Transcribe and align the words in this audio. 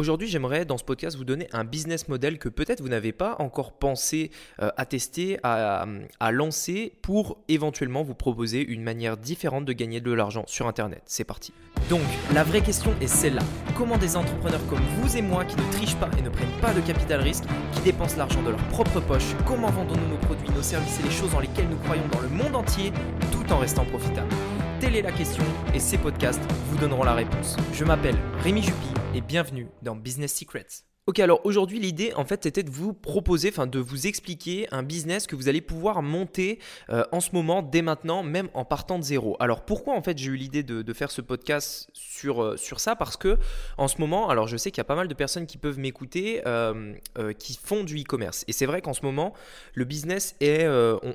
Aujourd'hui, 0.00 0.28
j'aimerais 0.28 0.64
dans 0.64 0.78
ce 0.78 0.84
podcast 0.84 1.18
vous 1.18 1.26
donner 1.26 1.46
un 1.52 1.62
business 1.62 2.08
model 2.08 2.38
que 2.38 2.48
peut-être 2.48 2.80
vous 2.80 2.88
n'avez 2.88 3.12
pas 3.12 3.36
encore 3.38 3.72
pensé 3.72 4.30
euh, 4.62 4.70
à 4.78 4.86
tester, 4.86 5.38
à, 5.42 5.84
à, 6.20 6.32
lancer 6.32 6.94
pour 7.02 7.36
éventuellement 7.48 8.02
vous 8.02 8.14
proposer 8.14 8.64
une 8.64 8.82
manière 8.82 9.18
différente 9.18 9.66
de 9.66 9.74
gagner 9.74 10.00
de 10.00 10.10
l'argent 10.10 10.44
sur 10.46 10.66
Internet. 10.66 11.02
C'est 11.04 11.24
parti. 11.24 11.52
Donc, 11.90 12.00
la 12.32 12.44
vraie 12.44 12.62
question 12.62 12.94
est 13.02 13.08
celle-là. 13.08 13.42
Comment 13.76 13.98
des 13.98 14.16
entrepreneurs 14.16 14.66
comme 14.70 14.80
vous 15.02 15.18
et 15.18 15.20
moi 15.20 15.44
qui 15.44 15.56
ne 15.56 15.70
trichent 15.70 15.96
pas 15.96 16.08
et 16.18 16.22
ne 16.22 16.30
prennent 16.30 16.60
pas 16.62 16.72
de 16.72 16.80
capital 16.80 17.20
risque, 17.20 17.44
qui 17.74 17.82
dépensent 17.82 18.16
l'argent 18.16 18.42
de 18.42 18.48
leur 18.48 18.68
propre 18.68 19.00
poche, 19.00 19.34
comment 19.46 19.68
vendons-nous 19.68 20.08
nos 20.08 20.16
produits, 20.16 20.48
nos 20.48 20.62
services 20.62 20.98
et 21.00 21.02
les 21.02 21.10
choses 21.10 21.32
dans 21.32 21.40
lesquelles 21.40 21.68
nous 21.68 21.76
croyons 21.76 22.08
dans 22.10 22.20
le 22.20 22.28
monde 22.30 22.56
entier 22.56 22.90
tout 23.32 23.52
en 23.52 23.58
restant 23.58 23.84
profitables? 23.84 24.34
Telle 24.80 24.96
est 24.96 25.02
la 25.02 25.12
question 25.12 25.44
et 25.74 25.78
ces 25.78 25.98
podcasts 25.98 26.40
vous 26.70 26.78
donneront 26.78 27.04
la 27.04 27.12
réponse. 27.12 27.54
Je 27.74 27.84
m'appelle 27.84 28.16
Rémi 28.38 28.62
Jupy 28.62 28.88
et 29.14 29.20
bienvenue 29.20 29.68
dans 29.82 29.94
Business 29.94 30.34
Secrets. 30.34 30.86
Ok, 31.06 31.18
alors 31.18 31.42
aujourd'hui 31.44 31.78
l'idée 31.78 32.14
en 32.14 32.24
fait 32.24 32.44
c'était 32.44 32.62
de 32.62 32.70
vous 32.70 32.94
proposer, 32.94 33.50
enfin 33.50 33.66
de 33.66 33.78
vous 33.78 34.06
expliquer 34.06 34.68
un 34.70 34.82
business 34.82 35.26
que 35.26 35.36
vous 35.36 35.50
allez 35.50 35.60
pouvoir 35.60 36.00
monter 36.00 36.60
euh, 36.88 37.04
en 37.12 37.20
ce 37.20 37.32
moment, 37.32 37.60
dès 37.60 37.82
maintenant, 37.82 38.22
même 38.22 38.48
en 38.54 38.64
partant 38.64 38.98
de 38.98 39.04
zéro. 39.04 39.36
Alors 39.38 39.66
pourquoi 39.66 39.94
en 39.94 40.02
fait 40.02 40.16
j'ai 40.16 40.30
eu 40.30 40.36
l'idée 40.36 40.62
de, 40.62 40.92
faire 40.94 41.10
ce 41.10 41.20
podcast 41.20 41.90
sur, 41.92 42.42
euh, 42.42 42.56
sur 42.56 42.80
ça? 42.80 42.96
Parce 42.96 43.18
que 43.18 43.36
en 43.76 43.86
ce 43.86 43.98
moment, 43.98 44.30
alors 44.30 44.48
je 44.48 44.56
sais 44.56 44.70
qu'il 44.70 44.78
y 44.78 44.80
a 44.80 44.84
pas 44.84 44.96
mal 44.96 45.08
de 45.08 45.14
personnes 45.14 45.46
qui 45.46 45.58
peuvent 45.58 45.78
m'écouter 45.78 46.40
euh, 46.46 46.94
qui 47.38 47.58
font 47.62 47.84
du 47.84 48.00
e-commerce. 48.00 48.46
Et 48.48 48.52
c'est 48.52 48.66
vrai 48.66 48.80
qu'en 48.80 48.94
ce 48.94 49.02
moment 49.02 49.34
le 49.74 49.84
business 49.84 50.36
est, 50.40 50.66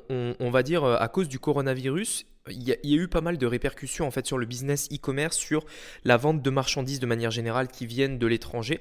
on 0.08 0.50
va 0.50 0.62
dire, 0.62 0.84
à 0.84 1.08
cause 1.08 1.28
du 1.28 1.40
coronavirus, 1.40 2.26
il 2.48 2.62
y, 2.62 2.72
a, 2.72 2.76
eu 2.82 3.08
pas 3.08 3.20
mal 3.20 3.38
de 3.38 3.46
répercussions 3.46 4.06
en 4.06 4.10
fait 4.10 4.26
sur 4.26 4.38
le 4.38 4.46
business 4.46 4.88
e-commerce, 4.92 5.36
sur 5.36 5.64
la 6.04 6.16
vente 6.16 6.42
de 6.42 6.50
marchandises 6.50 7.00
de 7.00 7.06
manière 7.06 7.30
générale 7.30 7.68
qui 7.68 7.86
viennent 7.86 8.18
de 8.18 8.26
l'étranger. 8.26 8.80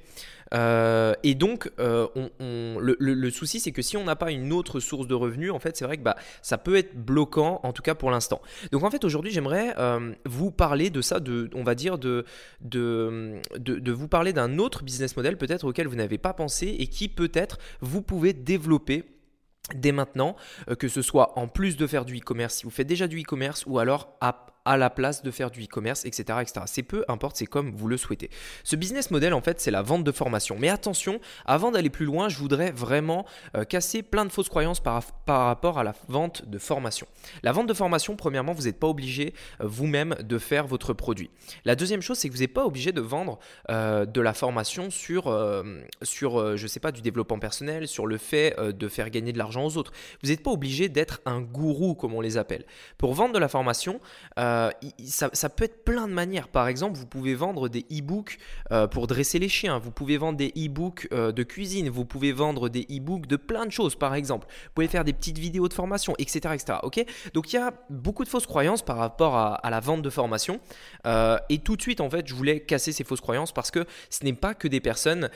Euh, 0.53 1.13
et 1.23 1.35
donc, 1.35 1.71
euh, 1.79 2.07
le, 2.39 3.29
souci, 3.29 3.59
c'est 3.59 3.71
que 3.71 3.81
si 3.81 3.97
on 3.97 4.03
n'a 4.03 4.15
pas 4.15 4.31
une 4.31 4.53
autre 4.53 4.79
source 4.79 5.07
de 5.07 5.15
revenus, 5.15 5.51
en 5.51 5.59
fait, 5.59 5.75
c'est 5.75 5.85
vrai 5.85 5.97
que 5.97 6.03
bah, 6.03 6.15
ça 6.41 6.57
peut 6.57 6.75
être 6.75 6.95
bloquant, 6.95 7.59
en 7.63 7.73
tout 7.73 7.81
cas 7.81 7.95
pour 7.95 8.11
l'instant. 8.11 8.41
Donc, 8.71 8.83
en 8.83 8.91
fait, 8.91 9.03
aujourd'hui, 9.03 9.31
j'aimerais 9.31 9.73
euh, 9.77 10.13
vous 10.25 10.51
parler 10.51 10.89
de 10.89 11.01
ça, 11.01 11.19
de, 11.19 11.49
on 11.55 11.63
va 11.63 11.75
dire, 11.75 11.97
de, 11.97 12.25
vous 12.61 14.07
parler 14.07 14.33
d'un 14.33 14.57
autre 14.57 14.83
business 14.83 15.15
model 15.17 15.37
peut-être 15.37 15.65
auquel 15.65 15.87
vous 15.87 15.95
n'avez 15.95 16.17
pas 16.17 16.33
pensé 16.33 16.67
et 16.67 16.87
qui 16.87 17.07
peut-être 17.07 17.57
vous 17.81 18.01
pouvez 18.01 18.33
développer 18.33 19.03
dès 19.73 19.91
maintenant, 19.91 20.35
euh, 20.69 20.75
que 20.75 20.87
ce 20.87 21.01
soit 21.01 21.37
en 21.39 21.47
plus 21.47 21.77
de 21.77 21.87
faire 21.87 22.05
du 22.05 22.17
e-commerce, 22.17 22.55
si 22.55 22.63
vous 22.63 22.69
faites 22.69 22.87
déjà 22.87 23.07
du 23.07 23.21
e-commerce, 23.21 23.63
ou 23.65 23.79
alors 23.79 24.17
à 24.21 24.54
à 24.65 24.77
la 24.77 24.89
place 24.89 25.23
de 25.23 25.31
faire 25.31 25.51
du 25.51 25.63
e-commerce, 25.63 26.05
etc., 26.05 26.39
etc. 26.41 26.61
C'est 26.65 26.83
peu 26.83 27.05
importe, 27.07 27.37
c'est 27.37 27.45
comme 27.45 27.71
vous 27.71 27.87
le 27.87 27.97
souhaitez. 27.97 28.29
Ce 28.63 28.75
business 28.75 29.11
model, 29.11 29.33
en 29.33 29.41
fait, 29.41 29.61
c'est 29.61 29.71
la 29.71 29.81
vente 29.81 30.03
de 30.03 30.11
formation. 30.11 30.57
Mais 30.59 30.69
attention, 30.69 31.19
avant 31.45 31.71
d'aller 31.71 31.89
plus 31.89 32.05
loin, 32.05 32.29
je 32.29 32.37
voudrais 32.37 32.71
vraiment 32.71 33.25
euh, 33.55 33.63
casser 33.63 34.01
plein 34.03 34.25
de 34.25 34.31
fausses 34.31 34.49
croyances 34.49 34.79
par, 34.79 35.03
par, 35.25 35.45
rapport 35.45 35.77
à 35.77 35.83
la 35.83 35.93
vente 36.07 36.47
de 36.49 36.57
formation. 36.57 37.07
La 37.43 37.51
vente 37.51 37.67
de 37.67 37.73
formation, 37.73 38.15
premièrement, 38.15 38.53
vous 38.53 38.63
n'êtes 38.63 38.79
pas 38.79 38.87
obligé 38.87 39.33
euh, 39.61 39.67
vous-même 39.67 40.15
de 40.21 40.37
faire 40.37 40.65
votre 40.65 40.93
produit. 40.93 41.29
La 41.63 41.75
deuxième 41.75 42.01
chose, 42.01 42.17
c'est 42.17 42.29
que 42.29 42.33
vous 42.33 42.39
n'êtes 42.39 42.53
pas 42.53 42.65
obligé 42.65 42.91
de 42.91 43.01
vendre 43.01 43.39
euh, 43.69 44.05
de 44.05 44.21
la 44.21 44.33
formation 44.33 44.89
sur, 44.89 45.25
sur 46.01 46.57
je 46.57 46.67
sais 46.67 46.79
pas, 46.79 46.91
du 46.91 47.01
développement 47.01 47.39
personnel, 47.39 47.87
sur 47.87 48.07
le 48.07 48.17
fait 48.17 48.55
de 48.59 48.87
faire 48.87 49.09
gagner 49.09 49.31
de 49.31 49.37
l'argent 49.37 49.65
aux 49.65 49.77
autres. 49.77 49.91
Vous 50.23 50.29
n'êtes 50.29 50.43
pas 50.43 50.51
obligé 50.51 50.89
d'être 50.89 51.21
un 51.25 51.41
gourou, 51.41 51.95
comme 51.95 52.13
on 52.13 52.21
les 52.21 52.37
appelle. 52.37 52.65
Pour 52.97 53.13
vendre 53.13 53.33
de 53.33 53.39
la 53.39 53.47
formation, 53.47 53.99
ça, 55.05 55.49
peut 55.49 55.63
être 55.63 55.83
plein 55.83 56.07
de 56.07 56.13
manières. 56.13 56.47
Par 56.47 56.67
exemple, 56.67 56.97
vous 56.97 57.05
pouvez 57.05 57.35
vendre 57.35 57.69
des 57.69 57.85
e-books 57.91 58.37
euh, 58.71 58.87
pour 58.87 59.07
dresser 59.07 59.39
les 59.39 59.49
chiens. 59.49 59.79
Vous 59.79 59.91
pouvez 59.91 60.17
vendre 60.17 60.37
des 60.37 60.53
e-books 60.57 61.07
euh, 61.11 61.31
de 61.31 61.43
cuisine. 61.43 61.89
Vous 61.89 62.05
pouvez 62.05 62.31
vendre 62.31 62.69
des 62.69 62.85
e-books 62.89 63.27
de 63.27 63.35
plein 63.35 63.65
de 63.65 63.71
choses, 63.71 63.95
par 63.95 64.15
exemple. 64.15 64.47
Vous 64.47 64.71
pouvez 64.75 64.87
faire 64.87 65.03
des 65.03 65.13
petites 65.13 65.37
vidéos 65.37 65.67
de 65.67 65.73
formation, 65.73 66.13
etc. 66.17 66.53
etc. 66.53 66.79
ok? 66.83 67.05
Donc, 67.33 67.53
il 67.53 67.55
y 67.55 67.59
a 67.59 67.73
beaucoup 67.89 68.23
de 68.23 68.29
fausses 68.29 68.47
croyances 68.47 68.81
par 68.81 68.97
rapport 68.97 69.35
à, 69.35 69.69
la 69.69 69.79
vente 69.79 70.01
de 70.01 70.09
formation. 70.09 70.59
et 71.49 71.57
tout 71.59 71.75
de 71.75 71.81
suite, 71.81 72.01
en 72.01 72.09
fait, 72.09 72.27
je 72.27 72.33
voulais 72.33 72.61
casser 72.61 72.91
ces 72.91 73.03
fausses 73.03 73.21
croyances 73.21 73.51
parce 73.51 73.71
que 73.71 73.85
ce 74.09 74.23
n'est 74.23 74.33
pas 74.33 74.53
que 74.53 74.67
des 74.67 74.79
personnes 74.79 75.29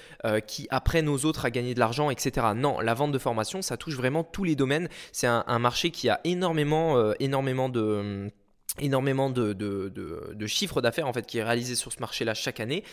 qui 0.48 0.68
apprennent 0.70 1.10
aux 1.10 1.26
autres 1.26 1.46
à 1.46 1.52
gagner 1.52 1.74
de 1.74 1.80
l'argent, 1.80 2.10
etc. 2.10 2.48
Non, 2.56 2.80
la 2.80 2.94
vente 2.94 3.12
de 3.12 3.18
formation, 3.18 3.62
ça 3.62 3.76
touche 3.76 3.96
vraiment 3.96 4.24
tous 4.24 4.44
les 4.44 4.56
domaines. 4.56 4.88
C'est 5.12 5.28
un, 5.28 5.44
un, 5.48 5.60
marché 5.60 5.92
qui 5.92 6.10
a 6.10 6.22
énormément, 6.24 7.14
énormément 7.20 7.70
de 7.70 8.32
énormément 8.80 9.30
de, 9.30 9.54
de, 9.54 10.46
d'affaires 10.82 11.08
en 11.08 11.14
fait 11.14 11.26
qui 11.26 11.38
est 11.40 11.44
réalisé 11.44 11.76
sur 11.76 11.92
ce 11.92 12.00
marché 12.00 12.26
là 12.26 12.34
chaque 12.34 12.60
année 12.60 12.84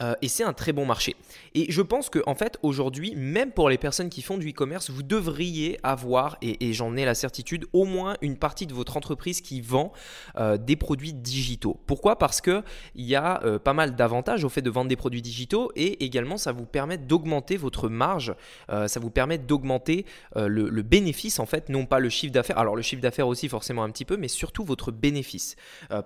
euh, 0.00 0.14
et 0.22 0.28
c'est 0.28 0.44
un 0.44 0.52
très 0.52 0.72
bon 0.72 0.86
marché. 0.86 1.16
Et 1.54 1.70
je 1.72 1.82
pense 1.82 2.08
que 2.08 2.20
en 2.26 2.36
fait 2.36 2.58
aujourd'hui, 2.62 3.14
même 3.16 3.50
pour 3.50 3.68
les 3.68 3.78
personnes 3.78 4.10
qui 4.10 4.22
font 4.22 4.38
du 4.38 4.50
e-commerce, 4.50 4.90
vous 4.90 5.02
devriez 5.02 5.78
avoir, 5.82 6.38
et, 6.40 6.72
j'en 6.72 6.96
ai 6.96 7.04
la 7.04 7.14
certitude, 7.14 7.66
au 7.72 7.84
moins 7.84 8.16
une 8.20 8.36
partie 8.36 8.66
de 8.66 8.74
votre 8.74 8.96
entreprise 8.96 9.40
qui 9.40 9.60
vend 9.60 9.92
euh, 10.38 10.56
des 10.56 10.76
produits 10.76 11.12
digitaux. 11.12 11.80
Pourquoi? 11.86 12.16
Parce 12.16 12.40
que 12.40 12.62
il 12.94 13.06
y 13.06 13.16
a 13.16 13.42
euh, 13.44 13.58
pas 13.58 13.72
mal 13.72 13.96
d'avantages 13.96 14.44
au 14.44 14.48
fait 14.48 14.62
de 14.62 14.70
vendre 14.70 14.88
des 14.88 14.96
produits 14.96 15.22
digitaux 15.22 15.72
et 15.74 16.04
également 16.04 16.36
ça 16.36 16.52
vous 16.52 16.66
permet 16.66 16.98
d'augmenter 16.98 17.56
votre 17.56 17.88
marge, 17.88 18.34
ça 18.68 19.00
vous 19.00 19.10
permet 19.10 19.38
d'augmenter 19.38 20.04
le, 20.36 20.68
le, 20.68 20.82
bénéfice 20.82 21.38
en 21.38 21.46
fait, 21.46 21.68
non 21.68 21.86
pas 21.86 21.98
le 21.98 22.08
chiffre 22.08 22.32
d'affaires. 22.32 22.58
Alors 22.58 22.76
le 22.76 22.82
chiffre 22.82 23.02
d'affaires 23.02 23.26
aussi 23.26 23.48
forcément 23.48 23.82
un 23.82 23.90
petit 23.90 24.04
peu, 24.04 24.16
mais 24.16 24.28
surtout 24.28 24.64
votre 24.64 24.92
bénéfice. 24.92 25.56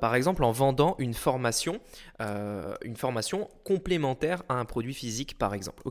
par 0.01 0.15
exemple 0.15 0.45
en 0.45 0.53
vendant 0.53 0.95
une 0.99 1.15
formation, 1.15 1.81
une 2.21 2.97
formation 2.97 3.49
complète 3.65 3.82
complémentaire 3.83 4.45
à 4.49 4.55
un 4.55 4.65
produit 4.65 4.95
physique 4.95 5.37
par 5.37 5.55
exemple. 5.55 5.83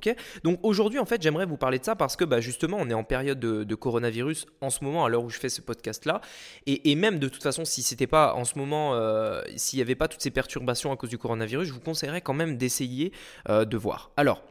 Donc 0.43 0.59
aujourd'hui 0.63 0.99
en 0.99 1.05
fait 1.05 1.21
j'aimerais 1.21 1.45
vous 1.45 1.57
parler 1.57 1.77
de 1.77 1.83
ça 1.83 1.95
parce 1.95 2.15
que 2.15 2.23
bah, 2.23 2.39
justement 2.39 2.77
on 2.79 2.89
est 2.89 2.93
en 2.93 3.03
période 3.03 3.39
de, 3.39 3.75
coronavirus 3.75 4.45
en 4.61 4.69
ce 4.69 4.83
moment 4.83 5.05
à 5.05 5.09
l'heure 5.09 5.23
où 5.23 5.29
je 5.29 5.39
fais 5.39 5.49
ce 5.49 5.61
podcast 5.61 6.05
là 6.05 6.21
et, 6.67 6.95
même 6.95 7.19
de 7.19 7.27
toute 7.27 7.43
façon 7.43 7.65
si 7.65 7.81
c'était 7.81 8.07
pas 8.07 8.33
en 8.35 8.45
ce 8.45 8.57
moment 8.57 8.93
euh, 8.93 9.41
s'il 9.55 9.77
n'y 9.77 9.81
avait 9.81 9.95
pas 9.95 10.07
toutes 10.07 10.21
ces 10.21 10.29
perturbations 10.29 10.91
à 10.91 10.97
cause 10.97 11.09
du 11.09 11.17
coronavirus 11.17 11.67
je 11.67 11.73
vous 11.73 11.79
conseillerais 11.79 12.21
quand 12.21 12.33
même 12.33 12.57
d'essayer 12.57 13.11
euh, 13.49 13.65
de 13.65 13.77
voir. 13.77 14.11
Alors 14.15 14.41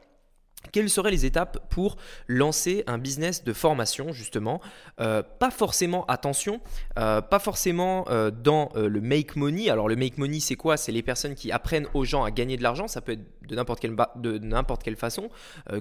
quelles 0.73 0.91
seraient 0.91 1.11
les 1.11 1.27
étapes 1.27 1.67
pour 1.71 1.97
lancer 2.29 2.85
un 2.87 2.99
business 2.99 3.45
de 3.45 3.53
formation 3.53 4.13
justement 4.13 4.61
euh, 5.01 5.23
Pas 5.23 5.51
forcément, 5.51 6.05
attention, 6.07 6.61
euh, 6.99 7.21
pas 7.21 7.39
forcément 7.39 8.05
euh, 8.09 8.31
dans 8.31 8.71
le 8.75 9.01
make 9.01 9.37
money. 9.37 9.71
Alors 9.71 9.89
le 9.89 9.97
make 9.97 10.19
money 10.19 10.41
c'est 10.41 10.57
quoi? 10.57 10.77
C'est 10.77 10.93
les 10.93 11.03
personnes 11.03 11.35
qui 11.35 11.51
apprennent 11.53 11.89
aux 11.95 12.05
gens 12.05 12.25
à 12.25 12.31
gagner 12.31 12.57
de 12.57 12.63
l'argent. 12.63 12.89
Ça 12.89 13.01
peut 13.01 13.13
être 13.13 13.25
de 13.49 13.57
n'importe 13.57 13.81
quelle, 13.81 13.97
de 14.17 14.39
n'importe 14.39 14.83
quelle 14.83 14.97
façon, 14.97 15.29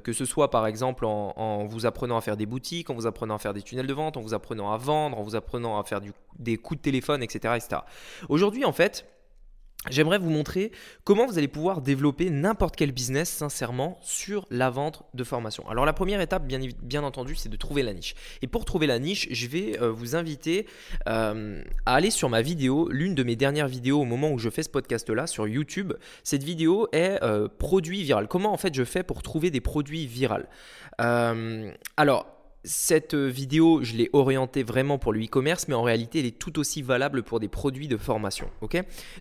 que 0.03 0.11
ce 0.11 0.25
soit 0.25 0.49
par 0.49 0.65
exemple 0.65 1.05
en, 1.05 1.65
vous 1.65 1.85
apprenant 1.85 2.17
à 2.17 2.21
faire 2.21 2.35
des 2.35 2.47
boutiques, 2.47 2.89
en 2.89 2.95
vous 2.95 3.05
apprenant 3.05 3.35
à 3.35 3.39
faire 3.39 3.53
des 3.53 3.61
tunnels 3.61 3.85
de 3.85 3.93
vente, 3.93 4.17
en 4.17 4.21
vous 4.21 4.33
apprenant 4.33 4.71
à 4.71 4.77
vendre, 4.77 5.19
en 5.19 5.23
vous 5.23 5.35
apprenant 5.35 5.79
à 5.79 5.83
faire 5.83 6.01
des 6.39 6.57
coups 6.57 6.79
de 6.79 6.83
téléphone, 6.83 7.21
etc. 7.21 7.53
etc. 7.57 7.81
Aujourd'hui 8.27 8.65
en 8.65 8.73
fait, 8.73 9.05
J'aimerais 9.89 10.17
vous 10.17 10.29
montrer 10.29 10.73
comment 11.05 11.25
vous 11.25 11.37
allez 11.37 11.47
pouvoir 11.47 11.81
développer 11.81 12.29
n'importe 12.29 12.75
quel 12.75 12.91
business 12.91 13.29
sincèrement 13.29 13.97
sur 14.01 14.45
la 14.51 14.69
vente 14.69 15.03
de 15.13 15.23
formation. 15.23 15.67
Alors 15.69 15.85
la 15.85 15.93
première 15.93 16.19
étape, 16.19 16.45
bien, 16.45 17.03
entendu, 17.03 17.35
c'est 17.35 17.47
de 17.47 17.55
trouver 17.55 17.81
la 17.81 17.93
niche. 17.93 18.13
Et 18.41 18.47
pour 18.47 18.65
trouver 18.65 18.87
la 18.87 18.99
niche, 18.99 19.29
je 19.31 19.47
vais 19.47 19.81
euh, 19.81 19.89
vous 19.89 20.17
inviter 20.17 20.67
euh, 21.07 21.63
à 21.85 21.95
aller 21.95 22.11
sur 22.11 22.27
ma 22.27 22.41
vidéo, 22.41 22.89
l'une 22.91 23.15
de 23.15 23.23
mes 23.23 23.37
dernières 23.37 23.69
vidéos 23.69 24.01
au 24.01 24.05
moment 24.05 24.31
où 24.31 24.37
je 24.37 24.49
fais 24.49 24.63
ce 24.63 24.69
podcast-là 24.69 25.27
sur 25.27 25.47
YouTube. 25.47 25.93
Cette 26.25 26.43
vidéo 26.43 26.89
est 26.91 27.23
euh, 27.23 27.47
produit 27.47 28.03
viral. 28.03 28.27
Comment 28.27 28.51
en 28.51 28.57
fait 28.57 28.75
je 28.75 28.83
fais 28.83 29.03
pour 29.03 29.23
trouver 29.23 29.49
des 29.49 29.61
produits 29.61 30.07
viraux 30.07 30.43
Alors 30.97 32.38
cette 32.63 33.13
euh, 33.13 33.27
vidéo, 33.27 33.83
je 33.83 33.93
l'ai 33.95 34.09
orientée 34.11 34.63
vraiment 34.63 34.97
pour 34.97 35.13
le 35.13 35.23
e-commerce, 35.23 35.67
mais 35.67 35.75
en 35.75 35.81
réalité, 35.81 36.19
elle 36.19 36.25
est 36.25 36.37
tout 36.37 36.59
aussi 36.59 36.81
valable 36.81 37.23
pour 37.23 37.39
des 37.39 37.47
produits 37.47 37.87
de 37.87 37.97
formation. 37.97 38.49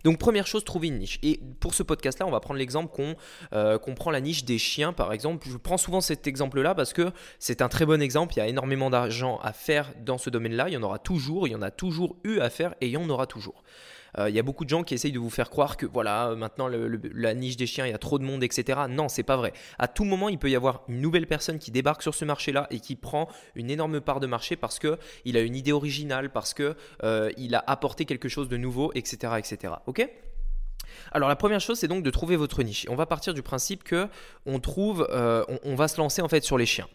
Donc, 0.03 0.17
première 0.17 0.47
chose, 0.47 0.65
trouver 0.65 0.89
une 0.89 0.99
niche. 0.99 1.19
Et 1.23 1.39
pour 1.59 1.73
ce 1.73 1.83
podcast-là, 1.83 2.27
on 2.27 2.31
va 2.31 2.39
prendre 2.39 2.59
l'exemple 2.59 2.93
qu'on 2.93 3.15
euh, 3.53 3.77
prend 3.77 4.11
la 4.11 4.21
niche 4.21 4.43
des 4.43 4.57
chiens, 4.57 4.93
par 4.93 5.13
exemple. 5.13 5.47
Je 5.49 5.57
prends 5.57 5.77
souvent 5.77 6.01
cet 6.01 6.27
exemple-là 6.27 6.75
parce 6.75 6.93
que 6.93 7.11
c'est 7.39 7.61
un 7.61 7.69
très 7.69 7.85
bon 7.85 8.01
exemple. 8.01 8.33
Il 8.35 8.39
y 8.39 8.41
a 8.41 8.47
énormément 8.47 8.89
d'argent 8.89 9.39
à 9.41 9.53
faire 9.53 9.93
dans 10.03 10.17
ce 10.17 10.29
domaine-là. 10.29 10.69
Il 10.69 10.73
y 10.73 10.77
en 10.77 10.83
aura 10.83 10.99
toujours, 10.99 11.47
il 11.47 11.51
y 11.51 11.55
en 11.55 11.61
a 11.61 11.71
toujours 11.71 12.17
eu 12.23 12.39
à 12.39 12.49
faire 12.49 12.75
et 12.81 12.87
il 12.87 12.91
y 12.91 12.97
en 12.97 13.09
aura 13.09 13.25
toujours. 13.25 13.63
Euh, 14.17 14.29
il 14.29 14.35
y 14.35 14.39
a 14.39 14.43
beaucoup 14.43 14.65
de 14.65 14.69
gens 14.69 14.83
qui 14.83 14.93
essayent 14.93 15.11
de 15.11 15.19
vous 15.19 15.29
faire 15.29 15.49
croire 15.49 15.77
que 15.77 15.85
voilà, 15.85 16.35
maintenant 16.35 16.67
la 16.67 17.33
niche 17.33 17.57
des 17.57 17.67
chiens, 17.67 17.85
il 17.85 17.91
y 17.91 17.93
a 17.93 17.97
trop 17.97 18.19
de 18.19 18.23
monde, 18.23 18.43
etc. 18.43 18.81
Non, 18.89 19.09
c'est 19.09 19.23
pas 19.23 19.37
vrai. 19.37 19.53
À 19.77 19.87
tout 19.87 20.03
moment, 20.03 20.29
il 20.29 20.37
peut 20.37 20.49
y 20.49 20.55
avoir 20.55 20.83
une 20.87 21.01
nouvelle 21.01 21.27
personne 21.27 21.59
qui 21.59 21.71
débarque 21.71 22.01
sur 22.01 22.15
ce 22.15 22.25
marché-là 22.25 22.67
et 22.71 22.79
qui 22.79 22.95
prend 22.95 23.27
une 23.55 23.69
énorme 23.69 24.01
part 24.01 24.19
de 24.19 24.27
marché 24.27 24.55
parce 24.55 24.79
que 24.79 24.97
il 25.25 25.37
a 25.37 25.41
une 25.41 25.55
idée 25.55 25.71
originale, 25.71 26.31
parce 26.31 26.53
que 26.53 26.75
euh, 27.03 27.31
il 27.37 27.55
a 27.55 27.63
apporté 27.67 28.05
quelque 28.05 28.29
chose 28.29 28.49
de 28.49 28.57
nouveau, 28.57 28.91
etc., 28.95 29.33
etc. 29.37 29.73
Ok? 29.87 30.07
Alors 31.11 31.29
la 31.29 31.35
première 31.35 31.59
chose, 31.59 31.79
c'est 31.79 31.87
donc 31.87 32.03
de 32.03 32.09
trouver 32.09 32.35
votre 32.35 32.63
niche. 32.63 32.85
On 32.89 32.95
va 32.95 33.05
partir 33.05 33.33
du 33.33 33.41
principe 33.41 33.83
que 33.83 34.07
on 34.45 34.59
trouve, 34.59 35.07
euh, 35.11 35.43
on, 35.63 35.75
va 35.75 35.87
se 35.87 35.97
lancer 35.97 36.21
en 36.21 36.27
fait 36.27 36.43
sur 36.43 36.57
les 36.57 36.65
chiens, 36.65 36.87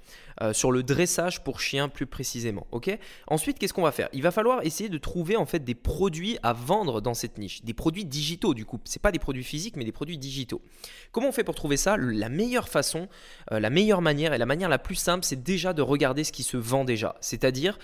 euh, 0.43 0.52
sur 0.52 0.73
le 0.73 0.82
dressage 0.82 1.43
pour 1.43 1.61
chiens 1.61 1.88
plus 1.88 2.06
précisément. 2.06 2.67
Ok? 2.73 2.96
Ensuite, 3.26 3.58
qu'est-ce 3.58 3.73
qu'on 3.73 3.82
va 3.82 3.93
faire? 3.93 4.08
Il 4.12 4.23
va 4.23 4.31
falloir 4.31 4.64
essayer 4.64 4.88
de 4.88 4.99
trouver 4.99 5.37
en 5.37 5.46
fait 5.46 5.61
des 5.61 5.75
produits 5.75 6.38
à 6.43 6.52
vendre 6.52 7.00
dans 7.00 7.14
cette 7.14 7.38
niche, 7.38 7.62
des 7.64 7.75
produits 7.75 8.05
digitaux 8.05 8.55
du 8.55 8.64
coup. 8.64 8.81
C'est 8.85 9.02
pas 9.02 9.12
des 9.12 9.19
produits 9.19 9.44
physiques, 9.44 9.76
mais 9.76 9.85
des 9.85 9.93
produits 9.93 10.19
digitaux. 10.19 10.62
Comment 11.12 11.29
on 11.29 11.32
fait 11.32 11.44
pour 11.44 11.55
trouver 11.55 11.76
ça? 11.76 11.96
La 11.96 12.29
meilleure 12.29 12.69
façon, 12.69 13.08
euh, 13.52 13.61
la 13.61 13.70
meilleure 13.70 14.02
manière 14.02 14.32
et 14.32 14.38
la 14.38 14.46
manière 14.46 14.69
la 14.69 14.79
plus 14.79 14.96
simple, 14.96 15.25
c'est 15.25 15.43
déjà 15.43 15.73
de 15.73 15.82
regarder 15.82 16.25
ce 16.25 16.32
qui 16.32 16.43
se 16.43 16.56
vend 16.56 16.85
déjà. 16.85 17.17
C'est-à-dire, 17.20 17.79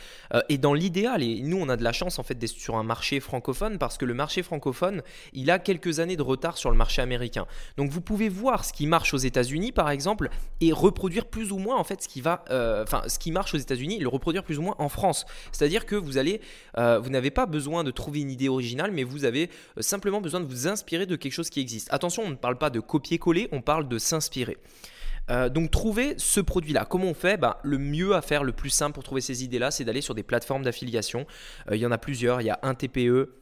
et 0.48 0.58
dans 0.58 0.74
l'idéal, 0.74 1.22
et 1.22 1.40
nous 1.42 1.58
on 1.58 1.68
a 1.68 1.76
de 1.76 1.84
la 1.84 1.92
chance 1.92 2.18
en 2.18 2.22
fait 2.22 2.34
d'être 2.34 2.50
sur 2.50 2.76
un 2.76 2.82
marché 2.82 3.20
francophone 3.20 3.78
parce 3.78 3.98
que 3.98 4.04
le 4.04 4.14
marché 4.14 4.42
francophone, 4.42 5.02
il 5.32 5.50
a 5.50 5.58
quelques 5.58 5.99
années 6.00 6.16
de 6.16 6.22
retard 6.22 6.58
sur 6.58 6.70
le 6.70 6.76
marché 6.76 7.02
américain. 7.02 7.46
Donc 7.76 7.90
vous 7.90 8.00
pouvez 8.00 8.28
voir 8.28 8.64
ce 8.64 8.72
qui 8.72 8.86
marche 8.86 9.14
aux 9.14 9.18
États-Unis 9.18 9.72
par 9.72 9.90
exemple 9.90 10.30
et 10.60 10.72
reproduire 10.72 11.26
plus 11.26 11.52
ou 11.52 11.58
moins 11.58 11.76
en 11.76 11.84
fait 11.84 12.02
ce 12.02 12.08
qui 12.08 12.20
va, 12.20 12.44
euh, 12.50 12.82
enfin 12.82 13.02
ce 13.06 13.18
qui 13.18 13.30
marche 13.32 13.54
aux 13.54 13.58
États-Unis, 13.58 13.98
le 13.98 14.08
reproduire 14.08 14.44
plus 14.44 14.58
ou 14.58 14.62
moins 14.62 14.76
en 14.78 14.88
France. 14.88 15.26
C'est-à-dire 15.52 15.86
que 15.86 15.96
vous 15.96 16.18
allez, 16.18 16.40
euh, 16.78 16.98
vous 16.98 17.10
n'avez 17.10 17.30
pas 17.30 17.46
besoin 17.46 17.84
de 17.84 17.90
trouver 17.90 18.20
une 18.20 18.30
idée 18.30 18.48
originale, 18.48 18.92
mais 18.92 19.04
vous 19.04 19.24
avez 19.24 19.50
euh, 19.78 19.82
simplement 19.82 20.20
besoin 20.20 20.40
de 20.40 20.46
vous 20.46 20.68
inspirer 20.68 21.06
de 21.06 21.16
quelque 21.16 21.32
chose 21.32 21.50
qui 21.50 21.60
existe. 21.60 21.88
Attention, 21.92 22.24
on 22.24 22.30
ne 22.30 22.34
parle 22.34 22.58
pas 22.58 22.70
de 22.70 22.80
copier-coller, 22.80 23.48
on 23.52 23.60
parle 23.60 23.88
de 23.88 23.98
s'inspirer. 23.98 24.58
donc 25.50 25.70
trouver 25.70 26.14
ce 26.16 26.40
produit-là. 26.40 26.84
Comment 26.84 27.06
on 27.06 27.14
fait? 27.14 27.36
Bah, 27.36 27.60
Le 27.62 27.78
mieux 27.78 28.16
à 28.16 28.20
faire, 28.20 28.42
le 28.42 28.52
plus 28.52 28.70
simple 28.70 28.94
pour 28.94 29.04
trouver 29.04 29.20
ces 29.20 29.44
idées-là, 29.44 29.70
c'est 29.70 29.84
d'aller 29.84 30.00
sur 30.00 30.14
des 30.14 30.24
plateformes 30.24 30.64
d'affiliation. 30.64 31.24
il 31.70 31.78
y 31.78 31.86
en 31.86 31.92
a 31.92 31.98
plusieurs. 31.98 32.40
Il 32.40 32.46
y 32.46 32.50
a 32.50 32.58
un 32.62 32.74
TPE, 32.74 33.39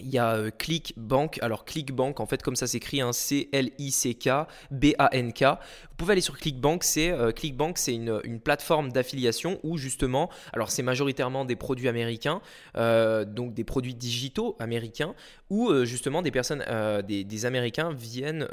il 0.00 0.10
y 0.10 0.18
a 0.18 0.34
euh, 0.34 0.50
ClickBank. 0.50 1.38
Alors 1.42 1.64
ClickBank, 1.64 2.20
en 2.20 2.26
fait, 2.26 2.42
comme 2.42 2.56
ça 2.56 2.66
s'écrit, 2.66 3.00
un 3.00 3.08
hein, 3.08 3.12
C-L-I-C-K 3.12 4.28
B-A-N-K. 4.70 5.42
Vous 5.42 5.96
pouvez 5.96 6.12
aller 6.12 6.20
sur 6.20 6.38
ClickBank. 6.38 6.84
C'est 6.84 7.10
euh, 7.10 7.32
ClickBank, 7.32 7.78
c'est 7.78 7.94
une, 7.94 8.40
plateforme 8.44 8.92
d'affiliation 8.92 9.58
où 9.62 9.78
justement, 9.78 10.30
alors 10.52 10.70
c'est 10.70 10.82
majoritairement 10.82 11.44
des 11.44 11.56
produits 11.56 11.88
américains, 11.88 12.40
euh, 12.76 13.24
donc 13.24 13.54
des 13.54 13.64
produits 13.64 13.94
digitaux 13.94 14.56
américains, 14.60 15.14
où 15.48 15.72
justement 15.84 16.22
des 16.22 16.30
personnes, 16.30 16.64
des, 17.06 17.46
Américains 17.46 17.92
viennent 17.92 18.46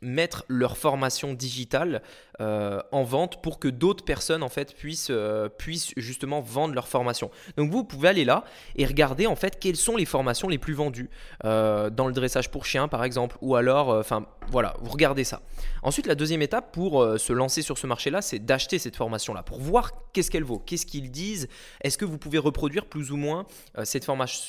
mettre 0.00 0.44
leur 0.48 0.76
formation 0.76 1.34
digitale 1.34 2.02
en 2.38 3.02
vente 3.02 3.42
pour 3.42 3.58
que 3.58 3.68
d'autres 3.68 4.04
personnes 4.04 4.42
en 4.42 4.48
fait 4.48 4.74
puissent, 4.74 5.12
puissent 5.58 5.92
justement 5.96 6.40
vendre 6.40 6.74
leur 6.74 6.88
formation. 6.88 7.30
Donc 7.56 7.70
vous 7.70 7.84
pouvez 7.84 8.08
aller 8.08 8.24
là 8.24 8.44
et 8.76 8.86
regarder 8.86 9.26
en 9.26 9.36
fait 9.36 9.58
quelles 9.58 9.76
sont 9.76 9.96
les 9.96 10.04
formations 10.04 10.45
les 10.48 10.58
plus 10.58 10.74
vendues 10.74 11.10
euh, 11.44 11.90
dans 11.90 12.06
le 12.06 12.12
dressage 12.12 12.50
pour 12.50 12.64
chien 12.64 12.88
par 12.88 13.04
exemple 13.04 13.36
ou 13.40 13.56
alors 13.56 13.90
euh, 13.90 14.00
enfin 14.00 14.26
voilà 14.48 14.74
vous 14.80 14.90
regardez 14.90 15.24
ça. 15.24 15.42
Ensuite 15.82 16.06
la 16.06 16.14
deuxième 16.14 16.42
étape 16.42 16.72
pour 16.72 17.02
euh, 17.02 17.18
se 17.18 17.32
lancer 17.32 17.62
sur 17.62 17.78
ce 17.78 17.86
marché 17.86 18.10
là 18.10 18.22
c'est 18.22 18.38
d'acheter 18.38 18.78
cette 18.78 18.96
formation 18.96 19.34
là 19.34 19.42
pour 19.42 19.60
voir 19.60 19.92
qu'est-ce 20.12 20.30
qu'elle 20.30 20.44
vaut 20.44 20.58
qu'est-ce 20.58 20.86
qu'ils 20.86 21.10
disent. 21.10 21.48
Est-ce 21.82 21.98
que 21.98 22.04
vous 22.04 22.18
pouvez 22.18 22.38
reproduire 22.38 22.86
plus 22.86 23.12
ou 23.12 23.16
moins 23.16 23.46
cette, 23.84 24.06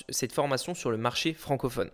cette 0.09 0.31
formation 0.33 0.73
sur 0.73 0.91
le 0.91 0.97
marché 0.97 1.33
francophone? 1.33 1.89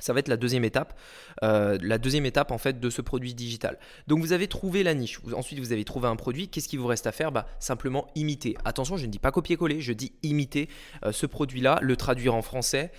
Ça 0.00 0.12
va 0.12 0.20
être 0.20 0.28
la 0.28 0.36
deuxième 0.36 0.64
étape, 0.64 0.98
la 1.42 1.98
deuxième 1.98 2.26
étape 2.26 2.50
en 2.50 2.58
fait 2.58 2.80
de 2.80 2.90
ce 2.90 3.02
produit 3.02 3.34
digital. 3.34 3.78
Donc 4.06 4.20
vous 4.20 4.32
avez 4.32 4.48
trouvé 4.48 4.82
la 4.82 4.94
niche, 4.94 5.20
ensuite 5.34 5.58
vous 5.58 5.72
avez 5.72 5.84
trouvé 5.84 6.08
un 6.08 6.16
produit, 6.16 6.48
qu'est-ce 6.48 6.68
qu'il 6.68 6.78
vous 6.78 6.86
reste 6.86 7.06
à 7.06 7.12
faire? 7.12 7.32
Bah, 7.32 7.46
Simplement 7.58 8.08
imiter. 8.14 8.56
Attention, 8.64 8.96
je 8.96 9.06
ne 9.06 9.10
dis 9.10 9.18
pas 9.18 9.30
copier-coller, 9.30 9.80
je 9.80 9.92
dis 9.92 10.12
imiter 10.22 10.68
ce 11.10 11.26
produit-là, 11.26 11.78
le 11.82 11.96
traduire 11.96 12.34
en 12.34 12.42
français, 12.42 12.90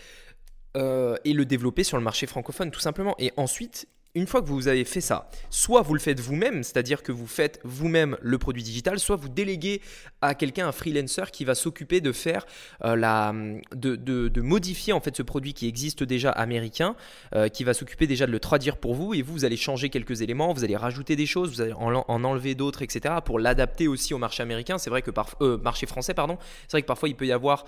euh, 0.77 1.17
et 1.25 1.33
le 1.33 1.43
développer 1.43 1.83
sur 1.83 1.97
le 1.97 2.03
marché 2.03 2.27
francophone 2.27 2.71
tout 2.71 2.79
simplement. 2.79 3.15
Et 3.19 3.33
ensuite, 3.35 3.89
une 4.13 4.27
fois 4.27 4.41
que 4.41 4.47
vous 4.47 4.67
avez 4.67 4.83
fait 4.83 5.01
ça, 5.01 5.29
soit 5.49 5.81
vous 5.81 5.93
le 5.93 5.99
faites 5.99 6.19
vous-même, 6.19 6.63
c'est-à-dire 6.63 7.01
que 7.01 7.11
vous 7.11 7.27
faites 7.27 7.59
vous-même 7.63 8.17
le 8.21 8.37
produit 8.37 8.63
digital, 8.63 8.99
soit 8.99 9.15
vous 9.15 9.29
déléguez 9.29 9.81
à 10.21 10.35
quelqu'un, 10.35 10.67
un 10.67 10.71
freelancer 10.71 11.31
qui 11.31 11.45
va 11.45 11.55
s'occuper 11.55 12.01
de 12.01 12.11
faire 12.11 12.45
euh, 12.83 12.95
la, 12.95 13.33
de, 13.73 13.95
de, 13.95 14.41
modifier 14.41 14.91
en 14.91 14.99
fait 14.99 15.15
ce 15.15 15.23
produit 15.23 15.53
qui 15.53 15.67
existe 15.67 16.03
déjà 16.03 16.29
américain, 16.31 16.95
euh, 17.35 17.47
qui 17.47 17.63
va 17.63 17.73
s'occuper 17.73 18.05
déjà 18.05 18.25
de 18.25 18.31
le 18.31 18.39
traduire 18.39 18.77
pour 18.77 18.95
vous 18.95 19.13
et 19.13 19.21
vous, 19.21 19.33
vous 19.33 19.45
allez 19.45 19.57
changer 19.57 19.89
quelques 19.89 20.21
éléments, 20.21 20.51
vous 20.53 20.63
allez 20.63 20.77
rajouter 20.77 21.15
des 21.15 21.25
choses, 21.25 21.49
vous 21.51 21.61
allez 21.61 21.73
en, 21.73 22.05
enlever 22.07 22.55
d'autres, 22.55 22.81
etc. 22.81 23.15
pour 23.23 23.39
l'adapter 23.39 23.87
aussi 23.87 24.13
au 24.13 24.17
marché 24.17 24.43
américain. 24.43 24.77
C'est 24.77 24.89
vrai 24.89 25.01
que 25.01 25.11
par, 25.11 25.35
marché 25.61 25.85
français, 25.85 26.13
pardon. 26.13 26.37
C'est 26.63 26.71
vrai 26.71 26.81
que 26.81 26.87
parfois 26.87 27.07
il 27.07 27.15
peut 27.15 27.25
y 27.27 27.31
avoir 27.31 27.65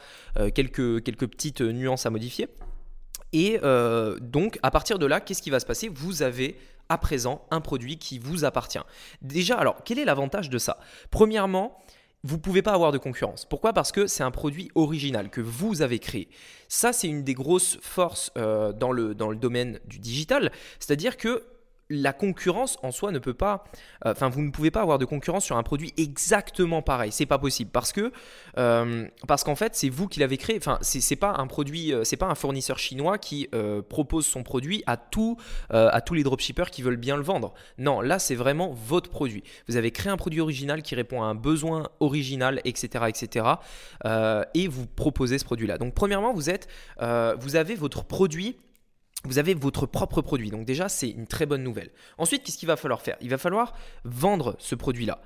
quelques, 0.54 1.04
quelques 1.04 1.28
petites 1.28 1.62
nuances 1.62 2.06
à 2.06 2.10
modifier. 2.10 2.50
Et 3.34 3.60
euh, 3.64 4.18
donc, 4.20 4.60
à 4.64 4.72
partir 4.72 5.00
de 5.00 5.06
là, 5.06 5.20
qu'est-ce 5.20 5.42
qui 5.42 5.50
va 5.50 5.60
se 5.60 5.66
passer? 5.66 5.90
Vous 5.90 6.22
avez 6.22 6.58
à 6.90 6.98
présent 6.98 7.46
un 7.50 7.62
produit 7.62 7.98
qui 7.98 8.20
vous 8.20 8.46
appartient. 8.46 8.80
Déjà, 9.22 9.58
alors, 9.58 9.84
quel 9.84 10.00
est 10.00 10.06
l'avantage 10.06 10.50
de 10.50 10.58
ça? 10.58 10.78
Premièrement, 11.12 11.78
vous 12.24 12.38
ne 12.38 12.42
pouvez 12.42 12.62
pas 12.62 12.74
avoir 12.74 12.92
de 12.92 12.98
concurrence. 12.98 13.46
Pourquoi? 13.46 13.74
Parce 13.74 13.92
que 13.92 14.08
c'est 14.08 14.24
un 14.24 14.32
produit 14.32 14.72
original 14.76 15.30
que 15.30 15.42
vous 15.42 15.82
avez 15.82 16.00
créé. 16.00 16.30
Ça, 16.70 16.94
c'est 16.94 17.08
une 17.08 17.24
des 17.24 17.34
grosses 17.34 17.78
forces 17.82 18.32
euh, 18.38 18.72
dans, 18.72 18.92
le, 18.92 19.14
dans 19.14 19.30
le 19.30 19.36
domaine 19.36 19.80
du 19.86 20.00
digital. 20.00 20.52
C'est-à-dire 20.80 21.18
que 21.18 21.44
la 21.90 22.14
concurrence 22.14 22.78
en 22.82 22.92
soi 22.92 23.12
ne 23.12 23.20
peut 23.20 23.34
pas, 23.34 23.64
euh, 24.06 24.12
enfin 24.12 24.30
vous 24.30 24.42
ne 24.42 24.52
pouvez 24.52 24.72
pas 24.72 24.82
avoir 24.82 25.00
de 25.00 25.06
concurrence 25.06 25.46
sur 25.46 25.58
un 25.58 25.64
produit 25.64 25.94
exactement 25.98 26.82
pareil, 26.82 27.12
c'est 27.12 27.26
pas 27.26 27.38
possible 27.38 27.72
parce 27.72 27.92
que 27.92 28.12
euh, 28.58 29.08
qu'en 29.46 29.56
fait 29.56 29.76
c'est 29.76 29.90
vous 29.90 30.08
qui 30.08 30.20
l'avez 30.20 30.38
créé, 30.38 30.58
enfin 30.58 30.78
c'est 30.82 31.16
pas 31.16 31.36
un 31.38 31.48
produit, 31.48 31.94
euh, 31.94 32.04
c'est 32.04 32.18
pas 32.18 32.28
un 32.28 32.36
fournisseur 32.36 32.80
chinois 32.80 33.18
qui 33.18 33.50
propose 33.90 34.26
son 34.26 34.44
produit 34.44 34.84
à 34.88 34.98
tout 34.98 35.38
à 35.70 36.02
tous 36.02 36.14
les 36.14 36.24
dropshippers 36.24 36.70
qui 36.72 36.82
veulent 36.82 36.98
bien 36.98 37.18
le 37.18 37.24
vendre. 37.24 37.54
Non, 37.78 38.02
là 38.02 38.20
c'est 38.20 38.36
vraiment 38.36 38.72
votre 38.74 39.10
produit. 39.10 39.44
Vous 39.68 39.76
avez 39.76 39.92
créé 39.92 40.12
un 40.12 40.18
produit 40.18 40.42
original 40.42 40.82
qui 40.82 40.96
répond 40.96 41.22
à 41.22 41.26
un 41.26 41.36
besoin 41.36 41.90
original, 42.00 42.62
etc., 42.66 43.06
etc. 43.08 43.46
et 44.54 44.68
vous 44.68 44.86
proposez 44.88 45.38
ce 45.38 45.46
produit-là. 45.46 45.78
Donc 45.78 45.94
premièrement 45.94 46.34
vous 46.34 46.50
êtes, 46.50 46.68
vous 47.00 47.56
avez 47.56 47.76
votre 47.76 48.06
produit 48.06 48.58
vous 49.24 49.38
avez 49.38 49.54
votre 49.54 49.86
propre 49.86 50.22
produit. 50.22 50.52
Donc 50.52 50.66
déjà, 50.66 50.90
c'est 50.90 51.10
une 51.10 51.28
très 51.28 51.46
bonne 51.46 51.64
nouvelle. 51.64 51.92
Ensuite, 52.18 52.44
qu'est-ce 52.44 52.58
qu'il 52.58 52.68
va 52.68 52.76
falloir 52.76 53.02
faire? 53.02 53.18
Il 53.22 53.30
va 53.30 53.38
falloir 53.38 53.74
vendre 54.04 54.56
ce 54.60 54.76
produit-là. 54.76 55.22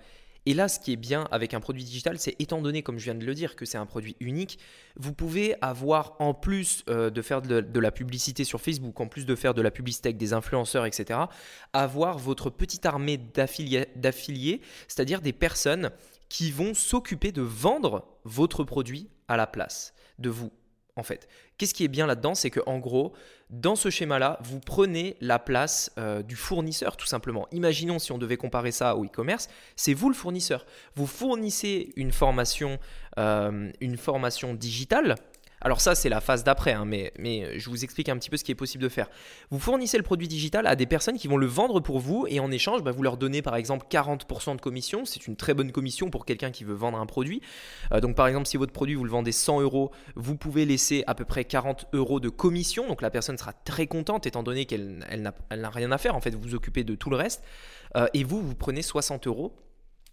Et 0.47 0.53
là, 0.53 0.69
ce 0.69 0.79
qui 0.79 0.93
est 0.93 0.97
bien 0.97 1.27
avec 1.29 1.53
un 1.53 1.59
produit 1.59 1.83
digital, 1.83 2.17
c'est 2.19 2.33
étant 2.39 2.61
donné, 2.61 2.81
comme 2.81 2.99
je 2.99 3.03
viens 3.03 3.15
de 3.15 3.25
le 3.25 3.33
dire, 3.33 3.57
que 3.57 3.65
c'est 3.65 3.77
un 3.77 3.85
produit 3.85 4.15
unique, 4.21 4.59
vous 4.95 5.11
pouvez 5.11 5.55
avoir, 5.61 6.15
en 6.19 6.33
plus 6.33 6.85
euh, 6.89 7.09
de 7.09 7.21
faire 7.21 7.41
de, 7.41 7.79
la 7.79 7.91
publicité 7.91 8.45
sur 8.45 8.61
Facebook, 8.61 8.97
en 9.01 9.07
plus 9.07 9.25
de 9.25 9.35
faire 9.35 9.53
de 9.53 9.61
la 9.61 9.71
publicité 9.71 10.07
avec 10.07 10.17
des 10.17 10.31
influenceurs, 10.31 10.85
etc., 10.85 11.19
avoir 11.73 12.17
votre 12.17 12.49
petite 12.49 12.85
armée 12.85 13.17
d'affiliés, 13.17 14.61
c'est-à-dire 14.87 15.19
des 15.19 15.33
personnes 15.33 15.91
qui 16.29 16.49
vont 16.49 16.73
s'occuper 16.73 17.33
de 17.33 17.41
vendre 17.41 18.07
votre 18.23 18.63
produit 18.63 19.09
à 19.27 19.35
la 19.35 19.47
place 19.47 19.93
de 20.17 20.29
vous 20.29 20.53
en 20.97 21.03
fait. 21.03 21.27
Qu'est-ce 21.57 21.73
qui 21.73 21.83
est 21.83 21.89
bien 21.89 22.07
là-dedans 22.07 22.35
C'est 22.35 22.49
que 22.49 22.59
en 22.65 22.79
gros, 22.79 23.13
dans 23.49 23.75
ce 23.75 23.89
schéma-là, 23.89 24.39
vous 24.41 24.59
prenez 24.59 25.15
la 25.21 25.39
place 25.39 25.91
euh, 25.97 26.21
du 26.21 26.35
fournisseur 26.35 26.97
tout 26.97 27.07
simplement. 27.07 27.47
Imaginons 27.51 27.99
si 27.99 28.11
on 28.11 28.17
devait 28.17 28.37
comparer 28.37 28.71
ça 28.71 28.95
au 28.95 29.05
e-commerce, 29.05 29.47
c'est 29.75 29.93
vous 29.93 30.09
le 30.09 30.15
fournisseur. 30.15 30.65
Vous 30.95 31.07
fournissez 31.07 31.93
une 31.95 32.11
formation, 32.11 32.79
euh, 33.17 33.71
une 33.79 33.97
formation 33.97 34.53
digitale 34.53 35.15
alors 35.61 35.81
ça, 35.81 35.95
c'est 35.95 36.09
la 36.09 36.21
phase 36.21 36.43
d'après, 36.43 36.73
hein, 36.73 36.85
mais, 36.85 37.11
je 37.57 37.69
vous 37.69 37.83
explique 37.83 38.09
un 38.09 38.17
petit 38.17 38.29
peu 38.29 38.37
ce 38.37 38.43
qui 38.43 38.51
est 38.51 38.55
possible 38.55 38.83
de 38.83 38.89
faire. 38.89 39.09
Vous 39.49 39.59
fournissez 39.59 39.97
le 39.97 40.03
produit 40.03 40.27
digital 40.27 40.67
à 40.67 40.75
des 40.75 40.85
personnes 40.85 41.17
qui 41.17 41.27
vont 41.27 41.37
le 41.37 41.47
vendre 41.47 41.79
pour 41.79 41.99
vous 41.99 42.25
et 42.29 42.39
en 42.39 42.51
échange, 42.51 42.83
bah, 42.83 42.91
vous 42.91 43.01
leur 43.01 43.17
donnez 43.17 43.41
par 43.41 43.55
exemple 43.55 43.87
40% 43.89 44.55
de 44.55 44.61
commission. 44.61 45.05
C'est 45.05 45.25
une 45.25 45.35
très 45.35 45.53
bonne 45.53 45.71
commission 45.71 46.09
pour 46.09 46.25
quelqu'un 46.25 46.51
qui 46.51 46.63
veut 46.63 46.75
vendre 46.75 46.99
un 46.99 47.05
produit. 47.05 47.41
Euh, 47.91 48.01
donc 48.01 48.15
par 48.15 48.27
exemple, 48.27 48.47
si 48.47 48.57
votre 48.57 48.71
produit, 48.71 48.95
vous 48.95 49.03
le 49.03 49.09
vendez 49.09 49.31
100 49.31 49.61
euros, 49.61 49.91
vous 50.15 50.35
pouvez 50.35 50.65
laisser 50.65 51.03
à 51.07 51.15
peu 51.15 51.25
près 51.25 51.43
40 51.43 51.87
euros 51.93 52.19
de 52.19 52.29
commission. 52.29 52.87
Donc 52.87 53.01
la 53.01 53.09
personne 53.09 53.37
sera 53.37 53.53
très 53.53 53.87
contente 53.87 54.27
étant 54.27 54.43
donné 54.43 54.65
qu'elle 54.65 55.05
elle, 55.09 55.21
n'a 55.59 55.69
rien 55.69 55.91
à 55.91 55.97
faire. 55.97 56.15
En 56.15 56.21
fait, 56.21 56.31
vous 56.31 56.41
vous 56.41 56.55
occupez 56.55 56.83
de 56.83 56.95
tout 56.95 57.09
le 57.09 57.15
reste. 57.15 57.43
Euh, 57.95 58.07
et 58.13 58.23
vous, 58.23 58.41
vous 58.41 58.55
prenez 58.55 58.81
60 58.81 59.27
euros 59.27 59.53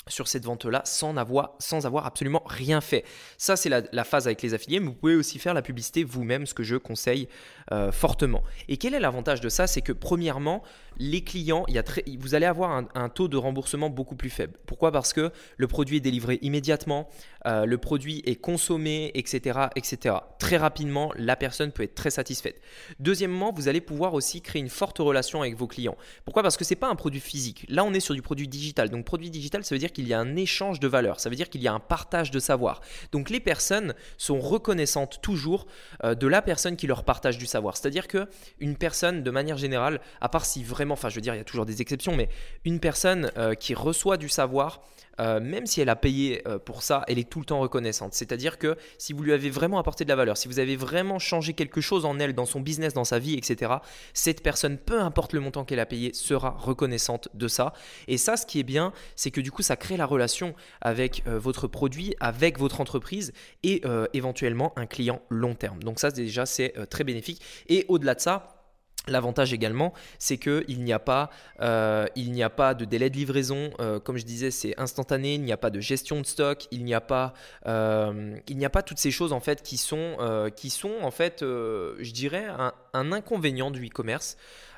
sur 0.06 0.28
cette 0.28 0.44
vente-là 0.44 0.82
sans 0.84 1.16
avoir, 1.16 1.54
sans 1.58 1.86
avoir 1.86 2.06
absolument 2.06 2.42
rien 2.46 2.80
fait. 2.80 3.04
Ça, 3.38 3.56
c'est 3.56 3.68
la, 3.68 4.04
phase 4.04 4.26
avec 4.26 4.42
les 4.42 4.54
affiliés, 4.54 4.80
mais 4.80 4.86
vous 4.86 4.94
pouvez 4.94 5.16
aussi 5.16 5.38
faire 5.38 5.54
la 5.54 5.62
publicité 5.62 6.04
vous-même, 6.04 6.46
ce 6.46 6.54
que 6.54 6.62
je 6.62 6.76
conseille 6.76 7.28
euh, 7.72 7.90
fortement. 7.92 8.42
Et 8.68 8.76
quel 8.76 8.94
est 8.94 9.00
l'avantage 9.00 9.40
de 9.40 9.48
ça? 9.48 9.66
C'est 9.66 9.80
que 9.80 9.92
premièrement, 9.92 10.62
les 10.98 11.24
clients, 11.24 11.64
il 11.68 11.74
y 11.74 11.78
a 11.78 11.82
très, 11.82 12.04
vous 12.18 12.34
allez 12.34 12.46
avoir 12.46 12.84
un, 12.94 13.08
taux 13.08 13.28
de 13.28 13.36
remboursement 13.36 13.90
beaucoup 13.90 14.16
plus 14.16 14.30
faible. 14.30 14.54
Pourquoi? 14.66 14.92
Parce 14.92 15.12
que 15.12 15.32
le 15.56 15.66
produit 15.66 15.96
est 15.96 16.00
délivré 16.00 16.38
immédiatement, 16.42 17.08
euh, 17.46 17.64
le 17.64 17.78
produit 17.78 18.22
est 18.26 18.36
consommé, 18.36 19.10
etc., 19.14 19.68
etc. 19.76 20.16
Très 20.38 20.56
rapidement, 20.56 21.12
la 21.16 21.36
personne 21.36 21.72
peut 21.72 21.82
être 21.82 21.94
très 21.94 22.10
satisfaite. 22.10 22.60
Deuxièmement, 23.00 23.52
vous 23.52 23.68
allez 23.68 23.80
pouvoir 23.80 24.14
aussi 24.14 24.42
créer 24.42 24.60
une 24.60 24.68
forte 24.68 24.98
relation 24.98 25.40
avec 25.40 25.56
vos 25.56 25.66
clients. 25.66 25.96
Pourquoi? 26.24 26.42
Parce 26.42 26.56
que 26.56 26.64
ce 26.64 26.70
n'est 26.70 26.78
pas 26.78 26.88
un 26.88 26.96
produit 26.96 27.20
physique. 27.20 27.66
Là, 27.68 27.84
on 27.84 27.94
est 27.94 28.00
sur 28.00 28.14
du 28.14 28.22
produit 28.22 28.48
digital. 28.48 28.90
Donc, 28.90 29.04
produit 29.04 29.30
digital, 29.30 29.64
ça 29.64 29.74
veut 29.74 29.78
dire 29.78 29.92
qu'il 29.92 30.06
y 30.06 30.14
a 30.14 30.20
un 30.20 30.36
échange 30.36 30.80
de 30.80 30.88
valeur. 30.88 31.18
Ça 31.18 31.30
veut 31.30 31.36
dire 31.36 31.48
qu'il 31.48 31.62
y 31.62 31.68
a 31.68 31.72
un 31.72 31.80
partage 31.80 32.30
de 32.30 32.38
savoir. 32.38 32.80
Donc, 33.12 33.30
les 33.30 33.40
personnes 33.40 33.94
sont 34.18 34.38
reconnaissantes 34.38 35.20
toujours 35.22 35.66
euh, 36.04 36.14
de 36.14 36.26
la 36.26 36.42
personne 36.42 36.76
qui 36.76 36.86
leur 36.86 37.04
partage 37.04 37.38
du 37.38 37.46
savoir. 37.46 37.53
C'est-à-dire 37.76 38.08
que 38.08 38.28
une 38.58 38.76
personne, 38.76 39.22
de 39.22 39.30
manière 39.30 39.56
générale, 39.56 40.00
à 40.20 40.28
part 40.28 40.44
si 40.44 40.62
vraiment, 40.62 40.94
enfin, 40.94 41.08
je 41.08 41.16
veux 41.16 41.20
dire, 41.20 41.34
il 41.34 41.38
y 41.38 41.40
a 41.40 41.44
toujours 41.44 41.66
des 41.66 41.80
exceptions, 41.82 42.16
mais 42.16 42.28
une 42.64 42.80
personne 42.80 43.30
euh, 43.36 43.54
qui 43.54 43.74
reçoit 43.74 44.16
du 44.16 44.28
savoir, 44.28 44.82
euh, 45.20 45.40
même 45.40 45.66
si 45.66 45.80
elle 45.80 45.88
a 45.88 45.96
payé 45.96 46.42
euh, 46.46 46.58
pour 46.58 46.82
ça, 46.82 47.04
elle 47.08 47.18
est 47.18 47.28
tout 47.28 47.40
le 47.40 47.44
temps 47.44 47.60
reconnaissante. 47.60 48.14
C'est-à-dire 48.14 48.58
que 48.58 48.76
si 48.98 49.12
vous 49.12 49.22
lui 49.22 49.32
avez 49.32 49.50
vraiment 49.50 49.78
apporté 49.78 50.04
de 50.04 50.08
la 50.08 50.16
valeur, 50.16 50.36
si 50.36 50.48
vous 50.48 50.58
avez 50.58 50.76
vraiment 50.76 51.18
changé 51.18 51.54
quelque 51.54 51.80
chose 51.80 52.04
en 52.04 52.18
elle, 52.18 52.34
dans 52.34 52.46
son 52.46 52.60
business, 52.60 52.94
dans 52.94 53.04
sa 53.04 53.18
vie, 53.18 53.34
etc., 53.34 53.72
cette 54.12 54.42
personne, 54.42 54.78
peu 54.78 55.00
importe 55.00 55.32
le 55.32 55.40
montant 55.40 55.64
qu'elle 55.64 55.80
a 55.80 55.86
payé, 55.86 56.12
sera 56.14 56.50
reconnaissante 56.50 57.28
de 57.34 57.48
ça. 57.48 57.72
Et 58.08 58.18
ça, 58.18 58.36
ce 58.36 58.46
qui 58.46 58.60
est 58.60 58.64
bien, 58.64 58.92
c'est 59.16 59.30
que 59.30 59.40
du 59.40 59.50
coup, 59.50 59.62
ça 59.62 59.76
crée 59.76 59.96
la 59.96 60.06
relation 60.06 60.54
avec 60.80 61.22
euh, 61.26 61.38
votre 61.38 61.66
produit, 61.66 62.14
avec 62.20 62.58
votre 62.58 62.80
entreprise 62.80 63.32
et 63.62 63.82
éventuellement 64.12 64.72
un 64.76 64.86
client 64.86 65.20
long 65.30 65.54
terme. 65.54 65.82
Donc 65.82 65.98
ça, 65.98 66.10
déjà, 66.10 66.46
c'est 66.46 66.74
très 66.88 67.04
bénéfique. 67.04 67.40
Et 67.68 67.84
au-delà 67.88 68.14
de 68.14 68.20
ça, 68.20 68.63
L'avantage 69.06 69.52
également, 69.52 69.92
c'est 70.18 70.38
qu'il 70.38 70.82
n'y 70.82 70.92
a, 70.92 70.98
pas, 70.98 71.28
euh, 71.60 72.06
n'y 72.16 72.42
a 72.42 72.48
pas 72.48 72.72
de 72.72 72.86
délai 72.86 73.10
de 73.10 73.16
livraison. 73.16 73.70
Euh, 73.78 74.00
comme 74.00 74.16
je 74.16 74.24
disais, 74.24 74.50
c'est 74.50 74.78
instantané. 74.80 75.34
Il 75.34 75.42
n'y 75.42 75.52
a 75.52 75.58
pas 75.58 75.68
de 75.68 75.78
gestion 75.80 76.20
de 76.20 76.26
stock. 76.26 76.66
Il 76.70 76.84
n'y 76.84 76.94
a 76.94 77.02
pas, 77.02 77.34
euh, 77.66 78.36
a 78.62 78.70
pas 78.70 78.82
toutes 78.82 78.98
ces 78.98 79.10
choses 79.10 79.34
en 79.34 79.40
fait 79.40 79.62
qui 79.62 79.76
sont, 79.76 80.16
qui 80.56 80.70
sont 80.70 80.94
en 81.02 81.10
fait, 81.10 81.40
je 81.42 82.10
dirais, 82.12 82.46
un, 82.46 82.72
un 82.94 83.12
inconvénient 83.12 83.70
du 83.70 83.86
e-commerce. 83.86 84.36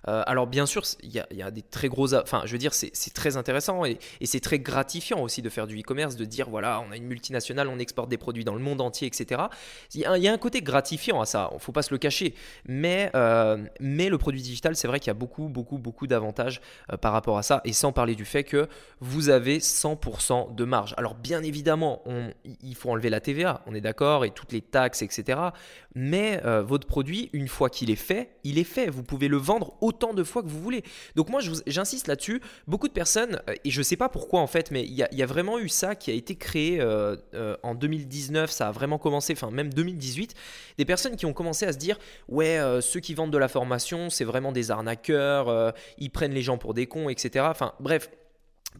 Euh, 0.08 0.22
alors 0.26 0.46
bien 0.46 0.66
sûr, 0.66 0.82
il 1.02 1.10
y, 1.10 1.42
a 1.42 1.50
des 1.50 1.62
très 1.62 1.88
gros... 1.88 2.14
Enfin, 2.14 2.42
je 2.44 2.52
veux 2.52 2.58
dire, 2.58 2.72
c'est 2.74 3.14
très 3.14 3.36
intéressant 3.36 3.84
et, 3.84 3.98
c'est 4.24 4.40
très 4.40 4.58
gratifiant 4.58 5.20
aussi 5.20 5.42
de 5.42 5.48
faire 5.48 5.66
du 5.66 5.78
e-commerce, 5.80 6.16
de 6.16 6.24
dire, 6.24 6.48
voilà, 6.48 6.82
on 6.86 6.92
a 6.92 6.96
une 6.96 7.06
multinationale, 7.06 7.68
on 7.68 7.78
exporte 7.78 8.08
des 8.08 8.18
produits 8.18 8.44
dans 8.44 8.54
le 8.54 8.60
monde 8.60 8.80
entier, 8.80 9.06
etc. 9.06 9.42
Il 9.94 10.00
y, 10.00 10.28
a 10.28 10.32
un 10.32 10.38
côté 10.38 10.62
gratifiant 10.62 11.20
à 11.20 11.26
ça, 11.26 11.48
il 11.52 11.54
ne 11.54 11.60
faut 11.60 11.72
pas 11.72 11.82
se 11.82 11.92
le 11.92 11.98
cacher. 11.98 12.34
Mais, 12.66 13.10
euh, 13.14 13.64
mais 13.80 14.08
le 14.08 14.18
produit 14.18 14.42
digital, 14.42 14.76
c'est 14.76 14.88
vrai 14.88 15.00
qu'il 15.00 15.08
y 15.08 15.10
a 15.10 15.14
beaucoup, 15.14 15.48
beaucoup, 15.48 15.78
beaucoup 15.78 16.06
d'avantages 16.06 16.60
euh, 16.92 16.96
par 16.96 17.12
rapport 17.12 17.38
à 17.38 17.42
ça. 17.42 17.60
Et 17.64 17.72
sans 17.72 17.92
parler 17.92 18.14
du 18.14 18.24
fait 18.24 18.44
que 18.44 18.68
vous 19.00 19.28
avez 19.28 19.58
100% 19.58 20.54
de 20.54 20.64
marge. 20.64 20.94
Alors 20.96 21.14
bien 21.14 21.42
évidemment, 21.42 22.02
il 22.62 22.74
faut 22.74 22.90
enlever 22.90 23.10
la 23.10 23.20
TVA, 23.20 23.62
on 23.66 23.74
est 23.74 23.80
d'accord, 23.80 24.24
et 24.24 24.30
toutes 24.30 24.52
les 24.52 24.60
taxes, 24.60 25.02
etc. 25.02 25.40
Mais 25.94 26.40
votre 26.62 26.86
produit, 26.86 27.30
une 27.32 27.48
fois 27.48 27.70
qu'il 27.70 27.90
est 27.90 27.96
il 28.44 28.58
est 28.58 28.64
fait. 28.64 28.88
Vous 28.88 29.02
pouvez 29.02 29.28
le 29.28 29.36
vendre 29.36 29.74
autant 29.80 30.14
de 30.14 30.24
fois 30.24 30.42
que 30.42 30.48
vous 30.48 30.60
voulez. 30.60 30.82
Donc 31.14 31.28
moi, 31.28 31.40
j'insiste 31.66 32.08
là-dessus. 32.08 32.40
Beaucoup 32.66 32.88
de 32.88 32.92
personnes, 32.92 33.40
euh, 33.48 33.54
et 33.64 33.70
je 33.70 33.80
ne 33.80 33.84
sais 33.84 33.96
pas 33.96 34.08
pourquoi 34.08 34.40
en 34.40 34.46
fait, 34.46 34.70
mais 34.70 34.84
il 34.84 34.94
y, 34.94 35.22
a 35.22 35.26
vraiment 35.26 35.58
eu 35.58 35.68
ça 35.68 35.94
qui 35.94 36.10
a 36.10 36.14
été 36.14 36.36
créé 36.36 36.80
euh, 36.80 37.16
euh, 37.34 37.56
en 37.62 37.74
2019. 37.74 38.50
Ça 38.50 38.68
a 38.68 38.72
vraiment 38.72 38.98
commencé, 38.98 39.32
enfin 39.32 39.50
même 39.50 39.72
2018. 39.72 40.34
Des 40.78 40.84
personnes 40.84 41.16
qui 41.16 41.26
ont 41.26 41.32
commencé 41.32 41.66
à 41.66 41.72
se 41.72 41.78
dire, 41.78 41.98
ouais, 42.28 42.60
ceux 42.80 43.00
qui 43.00 43.14
vendent 43.14 43.32
de 43.32 43.38
la 43.38 43.48
formation, 43.48 44.10
c'est 44.10 44.24
vraiment 44.24 44.52
des 44.52 44.70
arnaqueurs. 44.70 45.74
ils 45.98 46.10
prennent 46.10 46.34
les 46.34 46.42
gens 46.42 46.58
pour 46.58 46.74
des 46.74 46.86
cons, 46.86 47.08
etc. 47.08 47.46
Enfin 47.48 47.72
bref. 47.80 48.10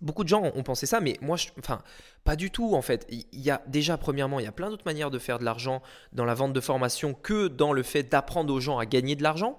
Beaucoup 0.00 0.24
de 0.24 0.28
gens 0.28 0.42
ont 0.54 0.62
pensé 0.62 0.84
ça, 0.84 1.00
mais 1.00 1.16
moi, 1.22 1.36
enfin, 1.58 1.80
pas 2.24 2.36
du 2.36 2.50
tout 2.50 2.74
en 2.74 2.82
fait. 2.82 3.06
Il 3.10 3.40
y 3.40 3.50
a 3.50 3.62
déjà, 3.66 3.96
premièrement, 3.96 4.40
il 4.40 4.44
y 4.44 4.48
a 4.48 4.52
plein 4.52 4.68
d'autres 4.68 4.84
manières 4.84 5.10
de 5.10 5.18
faire 5.18 5.38
de 5.38 5.44
l'argent 5.44 5.82
dans 6.12 6.24
la 6.24 6.34
vente 6.34 6.52
de 6.52 6.60
formation 6.60 7.14
que 7.14 7.48
dans 7.48 7.72
le 7.72 7.82
fait 7.82 8.02
d'apprendre 8.02 8.52
aux 8.52 8.60
gens 8.60 8.78
à 8.78 8.86
gagner 8.86 9.16
de 9.16 9.22
l'argent. 9.22 9.58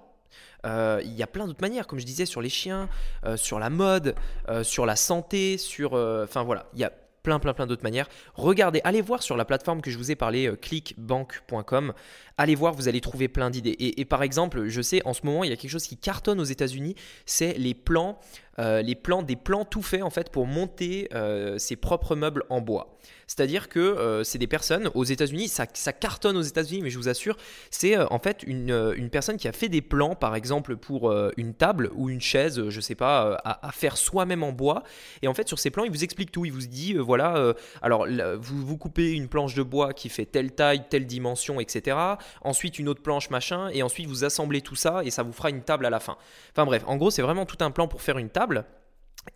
Euh, 0.66 1.00
il 1.04 1.14
y 1.14 1.22
a 1.22 1.26
plein 1.26 1.46
d'autres 1.46 1.62
manières, 1.62 1.86
comme 1.86 1.98
je 1.98 2.06
disais, 2.06 2.26
sur 2.26 2.40
les 2.40 2.48
chiens, 2.48 2.88
euh, 3.24 3.36
sur 3.36 3.58
la 3.58 3.70
mode, 3.70 4.14
euh, 4.48 4.62
sur 4.62 4.86
la 4.86 4.96
santé, 4.96 5.58
sur... 5.58 5.92
Enfin 5.92 6.42
voilà, 6.42 6.66
il 6.74 6.80
y 6.80 6.84
a 6.84 6.92
plein, 7.22 7.38
plein, 7.38 7.52
plein 7.52 7.66
d'autres 7.66 7.82
manières. 7.82 8.08
Regardez, 8.34 8.80
allez 8.84 9.02
voir 9.02 9.22
sur 9.22 9.36
la 9.36 9.44
plateforme 9.44 9.82
que 9.82 9.90
je 9.90 9.98
vous 9.98 10.10
ai 10.10 10.16
parlé, 10.16 10.50
clickbank.com. 10.60 11.92
Allez 12.38 12.54
voir, 12.54 12.72
vous 12.74 12.88
allez 12.88 13.00
trouver 13.00 13.28
plein 13.28 13.50
d'idées. 13.50 13.76
Et, 13.78 14.04
par 14.04 14.22
exemple, 14.22 14.68
je 14.68 14.80
sais, 14.80 15.04
en 15.04 15.12
ce 15.12 15.26
moment, 15.26 15.44
il 15.44 15.50
y 15.50 15.52
a 15.52 15.56
quelque 15.56 15.70
chose 15.70 15.86
qui 15.86 15.96
cartonne 15.96 16.40
aux 16.40 16.44
États-Unis, 16.44 16.94
c'est 17.26 17.54
les 17.54 17.74
plans, 17.74 18.18
les 18.58 18.94
plans, 18.94 19.22
des 19.22 19.36
plans 19.36 19.64
tout 19.64 19.82
faits 19.82 20.02
en 20.02 20.10
fait 20.10 20.30
pour 20.30 20.46
monter 20.46 21.08
ses 21.58 21.76
propres 21.76 22.16
meubles 22.16 22.44
en 22.50 22.60
bois. 22.60 22.98
C'est-à-dire 23.28 23.68
que 23.68 23.78
euh, 23.78 24.24
c'est 24.24 24.38
des 24.38 24.46
personnes 24.46 24.90
aux 24.94 25.04
États-Unis, 25.04 25.48
ça, 25.48 25.66
cartonne 25.66 26.36
aux 26.36 26.42
États-Unis, 26.42 26.80
mais 26.82 26.90
je 26.90 26.96
vous 26.96 27.10
assure, 27.10 27.36
c'est 27.70 27.96
euh, 27.96 28.06
en 28.10 28.18
fait 28.18 28.44
euh, 28.48 28.94
une, 28.96 29.10
personne 29.10 29.36
qui 29.36 29.46
a 29.48 29.52
fait 29.52 29.68
des 29.68 29.82
plans, 29.82 30.14
par 30.14 30.34
exemple 30.34 30.76
pour 30.76 31.14
une 31.36 31.52
table 31.52 31.90
ou 31.94 32.08
une 32.08 32.20
chaise, 32.20 32.68
je 32.68 32.80
sais 32.80 32.94
pas, 32.94 33.38
à, 33.44 33.70
faire 33.72 33.98
soi-même 33.98 34.42
en 34.42 34.52
bois. 34.52 34.82
Et 35.20 35.28
en 35.28 35.34
fait, 35.34 35.46
sur 35.46 35.58
ces 35.58 35.70
plans, 35.70 35.84
il 35.84 35.90
vous 35.90 36.04
explique 36.04 36.32
tout. 36.32 36.46
Il 36.46 36.52
vous 36.52 36.60
dit, 36.60 36.94
voilà, 36.94 37.54
alors 37.82 38.06
vous, 38.38 38.66
vous 38.66 38.76
coupez 38.78 39.12
une 39.12 39.28
planche 39.28 39.54
de 39.54 39.62
bois 39.62 39.92
qui 39.92 40.08
fait 40.08 40.24
telle 40.24 40.52
taille, 40.52 40.84
telle 40.88 41.06
dimension, 41.06 41.60
etc. 41.60 41.96
Ensuite, 42.40 42.78
une 42.78 42.88
autre 42.88 43.02
planche, 43.02 43.28
machin, 43.28 43.68
et 43.72 43.82
ensuite 43.82 44.06
vous 44.06 44.24
assemblez 44.24 44.62
tout 44.62 44.76
ça 44.76 45.02
et 45.04 45.10
ça 45.10 45.22
vous 45.22 45.32
fera 45.32 45.50
une 45.50 45.62
table 45.62 45.84
à 45.84 45.90
la 45.90 46.00
fin. 46.00 46.16
Enfin 46.52 46.64
bref, 46.64 46.84
en 46.86 46.96
gros, 46.96 47.10
c'est 47.10 47.22
vraiment 47.22 47.44
tout 47.44 47.58
un 47.60 47.70
plan 47.70 47.88
pour 47.88 48.00
faire 48.00 48.18
une 48.18 48.30
table 48.30 48.47
table 48.48 48.77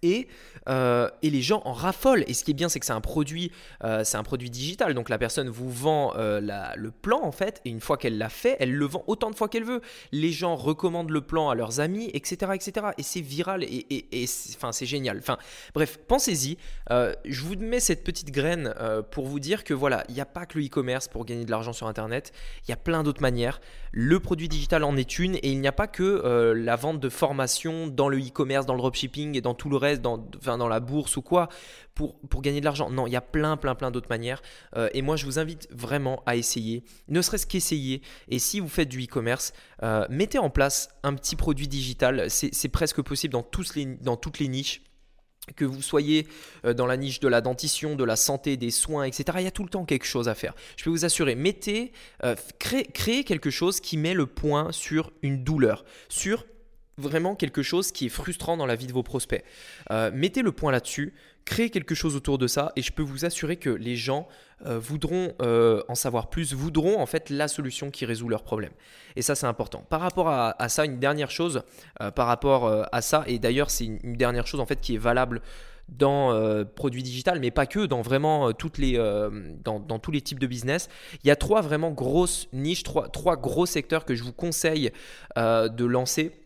et, 0.03 0.29
euh, 0.69 1.09
et, 1.23 1.31
les 1.31 1.43
gens 1.43 1.63
en 1.65 1.73
raffolent. 1.73 2.25
Et 2.27 2.35
ce 2.35 2.45
qui 2.45 2.53
est 2.53 2.55
bien, 2.55 2.69
c'est 2.69 2.81
que 2.81 2.87
c'est 2.87 2.93
un 2.93 3.01
produit, 3.01 3.53
euh, 3.85 4.05
c'est 4.05 4.17
un 4.17 4.23
produit 4.23 4.51
digital. 4.51 4.95
Donc 4.95 5.09
la 5.09 5.19
personne 5.19 5.49
vous 5.49 5.71
vend 5.71 6.15
euh, 6.17 6.41
le 6.77 6.91
plan 6.91 7.21
en 7.23 7.33
fait, 7.33 7.61
et 7.65 7.71
une 7.71 7.81
fois 7.81 7.97
qu'elle 7.97 8.19
l'a 8.19 8.29
fait, 8.29 8.57
elle 8.61 8.73
le 8.73 8.87
vend 8.87 9.05
autant 9.07 9.31
de 9.31 9.37
fois 9.37 9.49
qu'elle 9.49 9.65
veut. 9.65 9.81
Les 10.13 10.33
gens 10.33 10.57
recommandent 10.57 11.11
le 11.11 11.21
plan 11.21 11.51
à 11.51 11.55
leurs 11.55 11.81
amis, 11.81 12.11
etc., 12.15 12.53
etc. 12.55 12.87
Et 12.99 13.03
c'est 13.03 13.21
viral 13.21 13.65
et, 13.65 13.87
et, 13.91 14.27
enfin 14.57 14.73
c'est 14.73 14.87
génial. 14.87 15.19
Enfin 15.19 15.39
bref, 15.75 15.99
pensez-y. 16.07 16.57
je 16.91 17.43
vous 17.43 17.57
mets 17.57 17.81
cette 17.81 18.05
petite 18.05 18.31
graine 18.31 18.75
pour 19.11 19.27
vous 19.27 19.41
dire 19.41 19.65
que 19.65 19.75
voilà, 19.75 20.05
il 20.09 20.15
n'y 20.15 20.21
a 20.21 20.27
pas 20.27 20.47
que 20.47 20.59
le 20.59 20.67
e-commerce 20.67 21.09
pour 21.09 21.25
gagner 21.25 21.45
de 21.45 21.51
l'argent 21.51 21.73
sur 21.73 21.87
Internet. 21.87 22.33
Il 22.67 22.71
y 22.71 22.75
a 22.75 22.77
plein 22.77 23.03
d'autres 23.03 23.23
manières. 23.23 23.61
Le 23.93 24.21
produit 24.21 24.49
digital 24.49 24.85
en 24.85 24.97
est 24.97 25.19
une, 25.19 25.37
et 25.37 25.51
il 25.51 25.61
n'y 25.61 25.69
a 25.69 25.73
pas 25.73 25.87
que 25.87 26.53
la 26.55 26.77
vente 26.77 27.01
de 27.01 27.09
formation 27.09 27.87
dans 27.87 28.09
le 28.09 28.19
e-commerce, 28.19 28.67
dans 28.67 28.75
le 28.75 28.79
dropshipping 28.79 29.37
et 29.37 29.41
dans 29.41 29.55
tout 29.55 29.69
le 29.69 29.77
dans, 30.01 30.69
la 30.69 30.81
bourse 30.81 31.17
ou 31.17 31.23
quoi, 31.23 31.49
pour, 31.95 32.17
gagner 32.41 32.61
de 32.61 32.65
l'argent. 32.65 32.91
Non, 32.91 33.07
il 33.07 33.13
y 33.13 33.17
a 33.17 33.21
plein, 33.21 33.57
plein, 33.57 33.75
plein 33.75 33.91
d'autres 33.91 34.09
manières. 34.09 34.43
Euh, 34.77 34.89
et 34.95 35.03
moi, 35.03 35.17
je 35.17 35.25
vous 35.25 35.39
invite 35.39 35.69
vraiment 35.71 36.23
à 36.27 36.37
essayer, 36.37 36.85
ne 37.09 37.21
serait-ce 37.23 37.47
qu'essayer. 37.47 38.03
Et 38.29 38.39
si 38.39 38.61
vous 38.61 38.69
faites 38.69 38.89
du 38.89 39.03
e-commerce, 39.03 39.53
euh, 39.83 40.07
mettez 40.11 40.39
en 40.39 40.51
place 40.51 40.89
un 41.03 41.15
petit 41.15 41.37
produit 41.37 41.69
digital. 41.69 42.31
C'est 42.31 42.69
presque 42.69 43.03
possible 43.03 43.33
dans, 43.33 43.43
tous 43.43 43.75
les, 43.75 43.87
dans 43.87 44.17
toutes 44.17 44.39
les 44.39 44.49
niches 44.49 44.83
que 45.57 45.65
vous 45.65 45.83
soyez 45.83 46.29
euh, 46.65 46.73
dans 46.73 46.87
la 46.87 46.97
niche 46.97 47.19
de 47.19 47.27
la 47.27 47.41
dentition, 47.41 47.97
de 47.97 48.05
la 48.05 48.15
santé, 48.15 48.57
des 48.57 48.71
soins, 48.71 49.05
etc. 49.05 49.39
Il 49.41 49.45
y 49.45 49.49
a 49.49 49.51
tout 49.51 49.65
le 49.65 49.69
temps 49.69 49.85
quelque 49.85 50.07
chose 50.07 50.29
à 50.29 50.35
faire. 50.35 50.55
Je 50.77 50.85
peux 50.85 50.91
vous 50.91 51.05
assurer, 51.05 51.35
mettez, 51.35 51.93
créez 52.59 53.25
quelque 53.25 53.51
chose 53.51 53.81
qui 53.81 53.97
met 53.97 54.15
le 54.15 54.27
point 54.27 54.71
sur 54.71 55.13
une 55.23 55.43
douleur, 55.43 55.85
sur 56.09 56.45
vraiment 56.99 57.35
quelque 57.35 57.63
chose 57.63 57.93
qui 57.93 58.07
est 58.07 58.11
frustrant 58.11 58.57
dans 58.57 58.67
la 58.67 58.77
vie 58.77 58.87
de 58.87 58.93
vos 58.93 59.03
prospects. 59.03 59.45
Euh, 59.91 60.11
mettez 60.13 60.43
le 60.43 60.53
point 60.53 60.73
là-dessus, 60.73 61.15
créez 61.45 61.71
quelque 61.71 61.95
chose 61.95 62.17
autour 62.17 62.39
de 62.39 62.47
ça 62.47 62.73
et 62.77 62.83
je 62.83 62.93
peux 62.93 63.03
vous 63.03 63.25
assurer 63.25 63.57
que 63.57 63.71
les 63.71 63.97
gens 63.97 64.29
euh, 64.67 64.79
voudront 64.79 65.33
euh, 65.41 65.83
en 65.89 65.95
savoir 65.95 66.29
plus, 66.29 66.53
voudront 66.53 67.01
en 67.01 67.07
fait 67.07 67.31
la 67.31 67.49
solution 67.49 67.91
qui 67.91 68.05
résout 68.05 68.29
leurs 68.29 68.45
problèmes. 68.45 68.73
Et 69.17 69.23
ça 69.23 69.35
c'est 69.35 69.47
important. 69.47 69.85
Par 69.89 70.01
rapport 70.01 70.29
à, 70.29 70.69
ça, 70.69 70.85
une 70.85 70.99
dernière 70.99 71.31
chose 71.31 71.63
par 72.15 72.27
rapport 72.27 72.87
à 72.93 73.01
ça, 73.01 73.25
et 73.27 73.39
d'ailleurs 73.39 73.71
c'est 73.71 73.85
une, 73.85 74.17
dernière 74.17 74.47
chose 74.47 74.61
en 74.61 74.67
fait 74.67 74.81
qui 74.81 74.95
est 74.95 74.99
valable 74.99 75.41
dans 75.89 76.65
produits 76.77 77.03
digital, 77.03 77.41
mais 77.41 77.51
pas 77.51 77.67
que, 77.67 77.85
dans 77.87 78.01
vraiment 78.01 78.53
toutes 78.53 78.79
les, 78.79 78.97
dans, 79.65 79.99
tous 79.99 80.11
les 80.11 80.21
types 80.21 80.39
de 80.39 80.47
business. 80.47 80.89
Il 81.25 81.29
y 81.29 81.31
a 81.31 81.37
trois 81.37 81.61
vraiment 81.61 81.91
grosses 81.91 82.49
niches, 82.53 82.85
trois, 82.85 83.09
trois 83.09 83.37
gros 83.37 83.67
secteurs 83.67 84.05
que 84.05 84.15
je 84.15 84.23
vous 84.23 84.33
conseille 84.33 84.91
de 85.37 85.85
lancer 85.85 86.42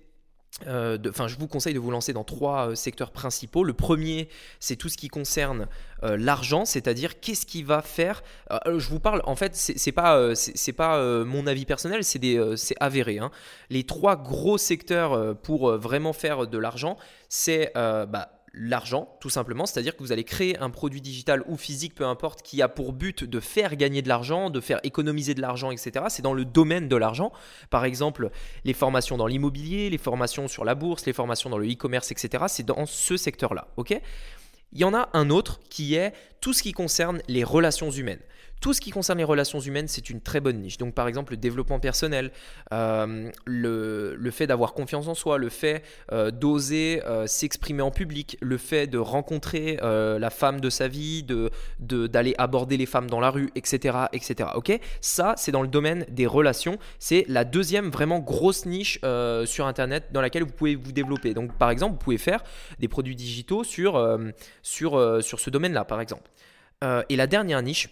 euh, 0.67 0.99
je 1.27 1.37
vous 1.37 1.49
conseille 1.49 1.75
de 1.75 1.79
vous 1.79 1.91
lancer 1.91 2.13
dans 2.13 2.25
trois 2.25 2.71
euh, 2.71 2.75
secteurs 2.75 3.11
principaux. 3.11 3.63
Le 3.63 3.75
premier, 3.75 4.29
c'est 4.59 4.77
tout 4.77 4.89
ce 4.89 4.97
qui 4.97 5.09
concerne 5.09 5.69
euh, 6.03 6.17
l'argent, 6.17 6.65
c'est-à-dire 6.65 7.21
qu'est-ce 7.21 7.45
qui 7.45 7.63
va 7.63 7.83
faire. 7.83 8.23
je 8.65 8.89
vous 8.89 9.01
parle, 9.01 9.23
en 9.25 9.37
fait, 9.37 9.55
c'est 9.55 9.93
pas, 9.93 10.33
pas 10.77 11.25
mon 11.25 11.47
avis 11.47 11.65
personnel, 11.65 12.05
c'est 12.05 12.75
avéré. 12.81 13.19
Hein. 13.19 13.31
Les 13.71 13.85
trois 13.85 14.17
gros 14.17 14.59
secteurs 14.59 15.37
pour 15.39 15.77
vraiment 15.77 16.13
faire 16.13 16.47
de 16.47 16.59
l'argent, 16.59 16.97
c'est 17.29 17.73
bah, 17.75 18.36
l'argent, 18.57 19.17
tout 19.21 19.31
simplement. 19.31 19.67
C'est-à-dire 19.67 19.95
que 19.95 20.03
vous 20.03 20.13
allez 20.13 20.25
créer 20.25 20.59
un 20.59 20.71
produit 20.71 21.01
digital 21.01 21.45
ou 21.47 21.57
physique, 21.57 21.95
peu 21.95 22.07
importe, 22.07 22.43
qui 22.43 22.63
a 22.63 22.69
pour 22.69 22.93
but 22.93 23.23
de 23.23 23.39
faire 23.39 23.77
gagner 23.77 24.03
de 24.03 24.09
l'argent, 24.09 24.51
de 24.51 24.61
faire 24.61 24.81
économiser 24.83 25.35
de 25.35 25.43
l'argent, 25.43 25.71
etc. 25.71 26.07
C'est 26.09 26.23
dans 26.23 26.33
le 26.33 26.45
domaine 26.45 26.89
de 26.89 26.97
l'argent. 26.97 27.33
Par 27.71 27.85
exemple, 27.85 28.31
les 28.65 28.73
formations 28.73 29.17
dans 29.17 29.27
l'immobilier, 29.27 29.91
les 29.91 29.99
formations 29.99 30.49
sur 30.49 30.65
la 30.65 30.75
bourse, 30.75 31.07
les 31.07 31.13
formations 31.13 31.51
dans 31.51 31.59
le 31.59 31.71
e-commerce, 31.71 32.11
etc. 32.11 32.45
C'est 32.49 32.67
dans 32.67 32.87
ce 32.87 33.17
secteur-là. 33.17 33.69
il 33.89 34.01
y 34.79 34.85
en 34.85 34.95
a 34.95 35.11
un 35.13 35.31
autre 35.31 35.61
qui 35.69 35.95
est 35.95 36.13
tout 36.41 36.53
ce 36.53 36.63
qui 36.63 36.73
concerne 36.73 37.21
les 37.29 37.45
relations 37.45 37.91
humaines. 37.91 38.21
Tout 38.61 38.73
ce 38.73 38.81
qui 38.81 38.91
concerne 38.91 39.19
les 39.19 39.25
relations 39.25 39.61
humaines, 39.61 39.87
c'est 39.87 40.09
une 40.11 40.21
très 40.21 40.41
bonne 40.41 40.61
niche. 40.61 40.79
Donc 40.79 40.95
par 40.95 41.09
exemple 41.09 41.33
le 41.33 41.37
développement 41.37 41.79
personnel, 41.79 42.31
euh, 42.73 43.31
le, 43.45 44.31
fait 44.31 44.47
d'avoir 44.47 44.75
confiance 44.75 45.09
en 45.09 45.15
soi, 45.15 45.39
le 45.39 45.49
fait 45.49 45.83
euh, 46.13 46.31
d'oser 46.31 47.03
euh, 47.05 47.27
s'exprimer 47.27 47.83
en 47.83 47.91
public, 47.91 48.37
le 48.41 48.59
fait 48.59 48.87
de 48.87 48.99
rencontrer 48.99 49.79
la 49.83 50.31
femme 50.31 50.61
de 50.61 50.71
sa 50.71 50.89
vie, 50.89 51.23
de, 51.23 51.51
d'aller 51.79 52.35
aborder 52.39 52.77
les 52.77 52.87
femmes 52.87 53.09
dans 53.09 53.21
la 53.21 53.31
rue, 53.31 53.51
etc. 53.55 53.97
etc. 54.13 54.51
Ok? 54.55 54.79
Ça, 55.01 55.35
c'est 55.37 55.53
dans 55.53 55.63
le 55.63 55.69
domaine 55.69 56.05
des 56.09 56.27
relations. 56.27 56.79
C'est 56.99 57.25
la 57.29 57.45
deuxième 57.45 57.91
vraiment 57.91 58.19
grosse 58.19 58.67
niche 58.67 58.99
sur 59.45 59.67
Internet 59.67 60.07
dans 60.13 60.21
laquelle 60.21 60.45
vous 60.45 60.53
pouvez 60.53 60.75
vous 60.75 60.93
développer. 60.93 61.35
Donc 61.35 61.53
par 61.57 61.71
exemple, 61.71 61.93
vous 61.93 61.99
pouvez 61.99 62.19
faire 62.19 62.43
des 62.79 62.89
produits 62.89 63.17
digitaux 63.17 63.65
sur, 63.65 64.19
sur, 64.63 65.23
sur 65.23 65.41
ce 65.41 65.51
domaine-là, 65.51 65.85
par 65.85 66.01
exemple. 66.01 66.31
et 67.09 67.17
la 67.17 67.27
dernière 67.27 67.63
niche, 67.63 67.89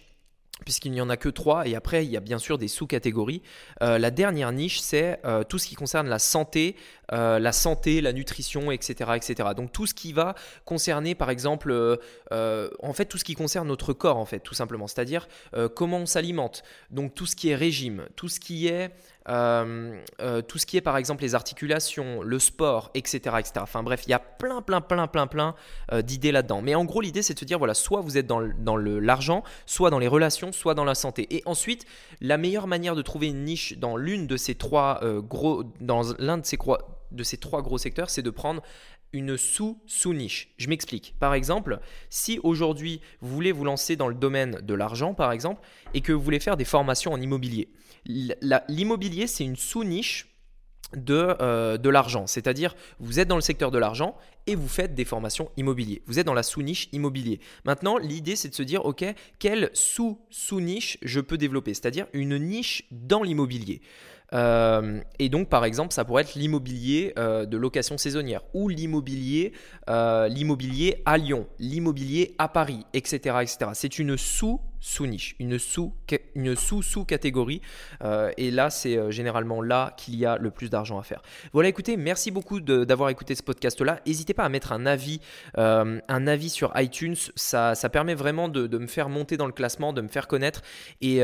puisqu'il 0.63 0.91
n'y 0.91 1.01
en 1.01 1.09
a 1.09 1.17
que 1.17 1.29
trois, 1.29 1.67
et 1.67 1.75
après 1.75 2.05
il 2.05 2.11
y 2.11 2.17
a 2.17 2.21
bien 2.21 2.37
sûr 2.37 2.57
des 2.57 2.67
sous-catégories. 2.67 3.41
Euh, 3.81 3.97
la 3.97 4.11
dernière 4.11 4.51
niche, 4.51 4.79
c'est 4.79 5.19
euh, 5.25 5.43
tout 5.43 5.57
ce 5.57 5.67
qui 5.67 5.75
concerne 5.75 6.07
la 6.07 6.19
santé, 6.19 6.75
euh, 7.11 7.39
la 7.39 7.51
santé, 7.51 8.01
la 8.01 8.13
nutrition, 8.13 8.71
etc., 8.71 9.11
etc. 9.15 9.49
Donc 9.55 9.71
tout 9.71 9.85
ce 9.85 9.93
qui 9.93 10.13
va 10.13 10.35
concerner, 10.65 11.15
par 11.15 11.29
exemple, 11.29 11.99
en 12.31 12.93
fait 12.93 13.05
tout 13.05 13.17
ce 13.17 13.23
qui 13.23 13.35
concerne 13.35 13.67
notre 13.67 13.93
corps, 13.93 14.17
en 14.17 14.25
fait, 14.25 14.39
tout 14.39 14.53
simplement, 14.53 14.87
c'est-à-dire 14.87 15.27
comment 15.75 15.97
on 15.97 16.05
s'alimente. 16.05 16.63
Donc 16.91 17.13
tout 17.13 17.25
ce 17.25 17.35
qui 17.35 17.49
est 17.49 17.55
régime, 17.55 18.05
tout 18.15 18.29
ce 18.29 18.39
qui 18.39 18.67
est 18.67 18.91
euh, 19.27 19.99
euh, 20.21 20.43
tout 20.43 20.59
ce 20.59 20.67
qui 20.67 20.77
est 20.77 20.81
par 20.81 20.97
exemple 20.97 21.23
les 21.23 21.33
articulations, 21.33 22.21
le 22.21 22.37
sport, 22.37 22.91
etc. 22.93 23.17
etc. 23.39 23.53
Enfin 23.57 23.81
bref, 23.81 24.03
il 24.05 24.11
y 24.11 24.13
a 24.13 24.19
plein, 24.19 24.61
plein, 24.61 24.81
plein, 24.81 25.07
plein, 25.07 25.25
plein 25.25 25.55
euh, 25.91 26.03
d'idées 26.03 26.31
là-dedans. 26.31 26.61
Mais 26.61 26.75
en 26.75 26.85
gros, 26.85 27.01
l'idée, 27.01 27.23
c'est 27.23 27.33
de 27.33 27.39
se 27.39 27.45
dire, 27.45 27.57
voilà, 27.57 27.73
soit 27.73 28.01
vous 28.01 28.17
êtes 28.17 28.27
dans, 28.27 28.39
l'argent, 28.77 29.43
soit 29.65 29.89
dans 29.89 29.99
les 29.99 30.07
relations, 30.07 30.51
soit 30.51 30.75
dans 30.75 30.83
la 30.83 30.93
santé. 30.93 31.27
Et 31.35 31.41
ensuite, 31.45 31.85
la 32.21 32.37
meilleure 32.37 32.67
manière 32.67 32.95
de 32.95 33.01
trouver 33.01 33.27
une 33.27 33.43
niche 33.45 33.77
dans 33.77 33.97
l'une 33.97 34.27
de 34.27 34.37
ces 34.37 34.53
trois 34.53 35.01
gros, 35.27 35.63
dans 35.81 36.03
l'un 36.19 36.37
de 36.37 36.45
ces, 36.45 36.57
de 37.11 37.23
ces 37.23 37.37
trois 37.37 37.61
gros 37.61 37.77
secteurs, 37.77 38.09
c'est 38.09 38.21
de 38.21 38.29
prendre 38.29 38.61
une 39.13 39.37
sous-sous-niche. 39.37 40.53
Je 40.57 40.67
m'explique. 40.67 41.15
Par 41.19 41.33
exemple, 41.33 41.79
si 42.09 42.39
aujourd'hui 42.43 43.01
vous 43.21 43.33
voulez 43.33 43.51
vous 43.51 43.63
lancer 43.63 43.95
dans 43.95 44.07
le 44.07 44.15
domaine 44.15 44.59
de 44.61 44.73
l'argent, 44.73 45.13
par 45.13 45.31
exemple, 45.31 45.61
et 45.93 46.01
que 46.01 46.11
vous 46.11 46.21
voulez 46.21 46.39
faire 46.39 46.57
des 46.57 46.65
formations 46.65 47.13
en 47.13 47.21
immobilier, 47.21 47.69
l'immobilier, 48.67 49.27
c'est 49.27 49.43
une 49.43 49.55
sous-niche 49.55 50.27
de, 50.95 51.35
euh, 51.41 51.77
de 51.77 51.89
l'argent. 51.89 52.27
C'est-à-dire, 52.27 52.75
vous 52.99 53.19
êtes 53.19 53.27
dans 53.27 53.35
le 53.35 53.41
secteur 53.41 53.71
de 53.71 53.77
l'argent 53.77 54.15
et 54.47 54.55
vous 54.55 54.67
faites 54.67 54.93
des 54.93 55.05
formations 55.05 55.49
immobilier. 55.57 56.03
Vous 56.05 56.19
êtes 56.19 56.25
dans 56.25 56.33
la 56.33 56.43
sous-niche 56.43 56.89
immobilier. 56.91 57.39
Maintenant, 57.65 57.97
l'idée, 57.97 58.35
c'est 58.35 58.49
de 58.49 58.53
se 58.53 58.63
dire, 58.63 58.85
OK, 58.85 59.03
quelle 59.39 59.71
sous-sous-niche 59.73 60.97
je 61.01 61.19
peux 61.19 61.37
développer? 61.37 61.73
C'est-à-dire 61.73 62.07
une 62.13 62.37
niche 62.37 62.83
dans 62.91 63.23
l'immobilier. 63.23 63.81
Euh, 64.33 65.01
et 65.19 65.29
donc, 65.29 65.49
par 65.49 65.65
exemple, 65.65 65.93
ça 65.93 66.03
pourrait 66.05 66.23
être 66.23 66.35
l'immobilier 66.35 67.13
euh, 67.17 67.45
de 67.45 67.57
location 67.57 67.97
saisonnière 67.97 68.41
ou 68.53 68.69
l'immobilier, 68.69 69.53
l'immobilier 69.87 71.01
à 71.05 71.17
Lyon, 71.17 71.47
l'immobilier 71.59 72.35
à 72.37 72.47
Paris, 72.47 72.85
etc. 72.93 73.37
etc. 73.41 73.71
C'est 73.73 73.99
une 73.99 74.17
sous 74.17 74.59
sous-niche, 74.85 75.35
une 75.39 75.57
sous-sous-sous-catégorie. 75.57 77.61
Euh, 78.03 78.31
et 78.37 78.51
là, 78.51 78.69
c'est 78.69 78.97
euh, 78.97 79.09
généralement 79.09 79.63
là 79.63 79.95
qu'il 79.97 80.15
y 80.15 80.27
a 80.27 80.37
le 80.37 80.51
plus 80.51 80.69
d'argent 80.69 80.99
à 80.99 81.03
faire. 81.03 81.23
Voilà, 81.53 81.69
écoutez, 81.69 81.97
merci 81.97 82.29
beaucoup 82.29 82.59
d'avoir 82.59 83.09
écouté 83.09 83.33
ce 83.33 83.41
podcast-là. 83.41 83.99
N'hésitez 84.05 84.35
pas 84.35 84.43
à 84.43 84.49
mettre 84.49 84.71
un 84.71 84.85
avis, 84.85 85.21
euh, 85.57 85.99
un 86.07 86.27
avis 86.27 86.49
sur 86.49 86.71
iTunes. 86.75 87.15
Ça, 87.35 87.73
ça 87.73 87.89
permet 87.89 88.13
vraiment 88.13 88.47
de, 88.47 88.77
me 88.77 88.85
faire 88.85 89.09
monter 89.09 89.37
dans 89.37 89.47
le 89.47 89.53
classement, 89.53 89.91
de 89.91 90.01
me 90.01 90.07
faire 90.07 90.27
connaître. 90.27 90.61
Et, 91.01 91.15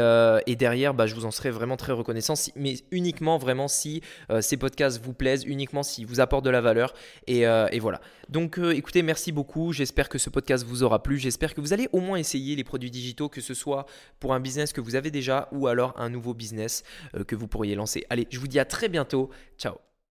derrière, 0.55 0.95
bah, 0.95 1.05
je 1.05 1.13
vous 1.13 1.25
en 1.25 1.31
serai 1.31 1.51
vraiment 1.51 1.77
très 1.77 1.93
reconnaissant. 1.93 2.33
mais 2.55 2.77
uniquement 2.89 3.37
vraiment 3.37 3.67
si 3.67 4.01
ces 4.39 4.57
podcasts 4.57 4.99
vous 5.03 5.13
plaisent, 5.13 5.43
uniquement 5.45 5.83
s'ils 5.83 6.07
vous 6.07 6.19
apportent 6.19 6.45
de 6.45 6.49
la 6.49 6.61
valeur. 6.61 6.95
Et 7.27 7.45
voilà. 7.79 8.01
Donc, 8.31 8.57
écoutez, 8.57 9.03
merci 9.03 9.31
beaucoup. 9.31 9.71
J'espère 9.71 10.09
que 10.09 10.17
ce 10.17 10.29
podcast 10.29 10.65
vous 10.65 10.81
aura 10.81 11.03
plu. 11.03 11.19
J'espère 11.19 11.53
que 11.53 11.61
vous 11.61 11.73
allez 11.73 11.89
au 11.91 11.99
moins 11.99 12.17
essayer 12.17 12.55
les 12.55 12.63
produits 12.63 12.89
digitaux, 12.89 13.29
que 13.29 13.41
ce 13.41 13.51
ce 13.51 13.61
soit 13.61 13.85
pour 14.19 14.33
un 14.33 14.39
business 14.39 14.73
que 14.73 14.81
vous 14.81 14.95
avez 14.95 15.11
déjà 15.11 15.47
ou 15.51 15.67
alors 15.67 15.93
un 15.97 16.09
nouveau 16.09 16.33
business 16.33 16.83
euh, 17.15 17.23
que 17.23 17.35
vous 17.35 17.47
pourriez 17.47 17.75
lancer. 17.75 18.05
Allez, 18.09 18.27
je 18.29 18.39
vous 18.39 18.47
dis 18.47 18.59
à 18.59 18.65
très 18.65 18.89
bientôt. 18.89 19.29
Ciao 19.57 19.90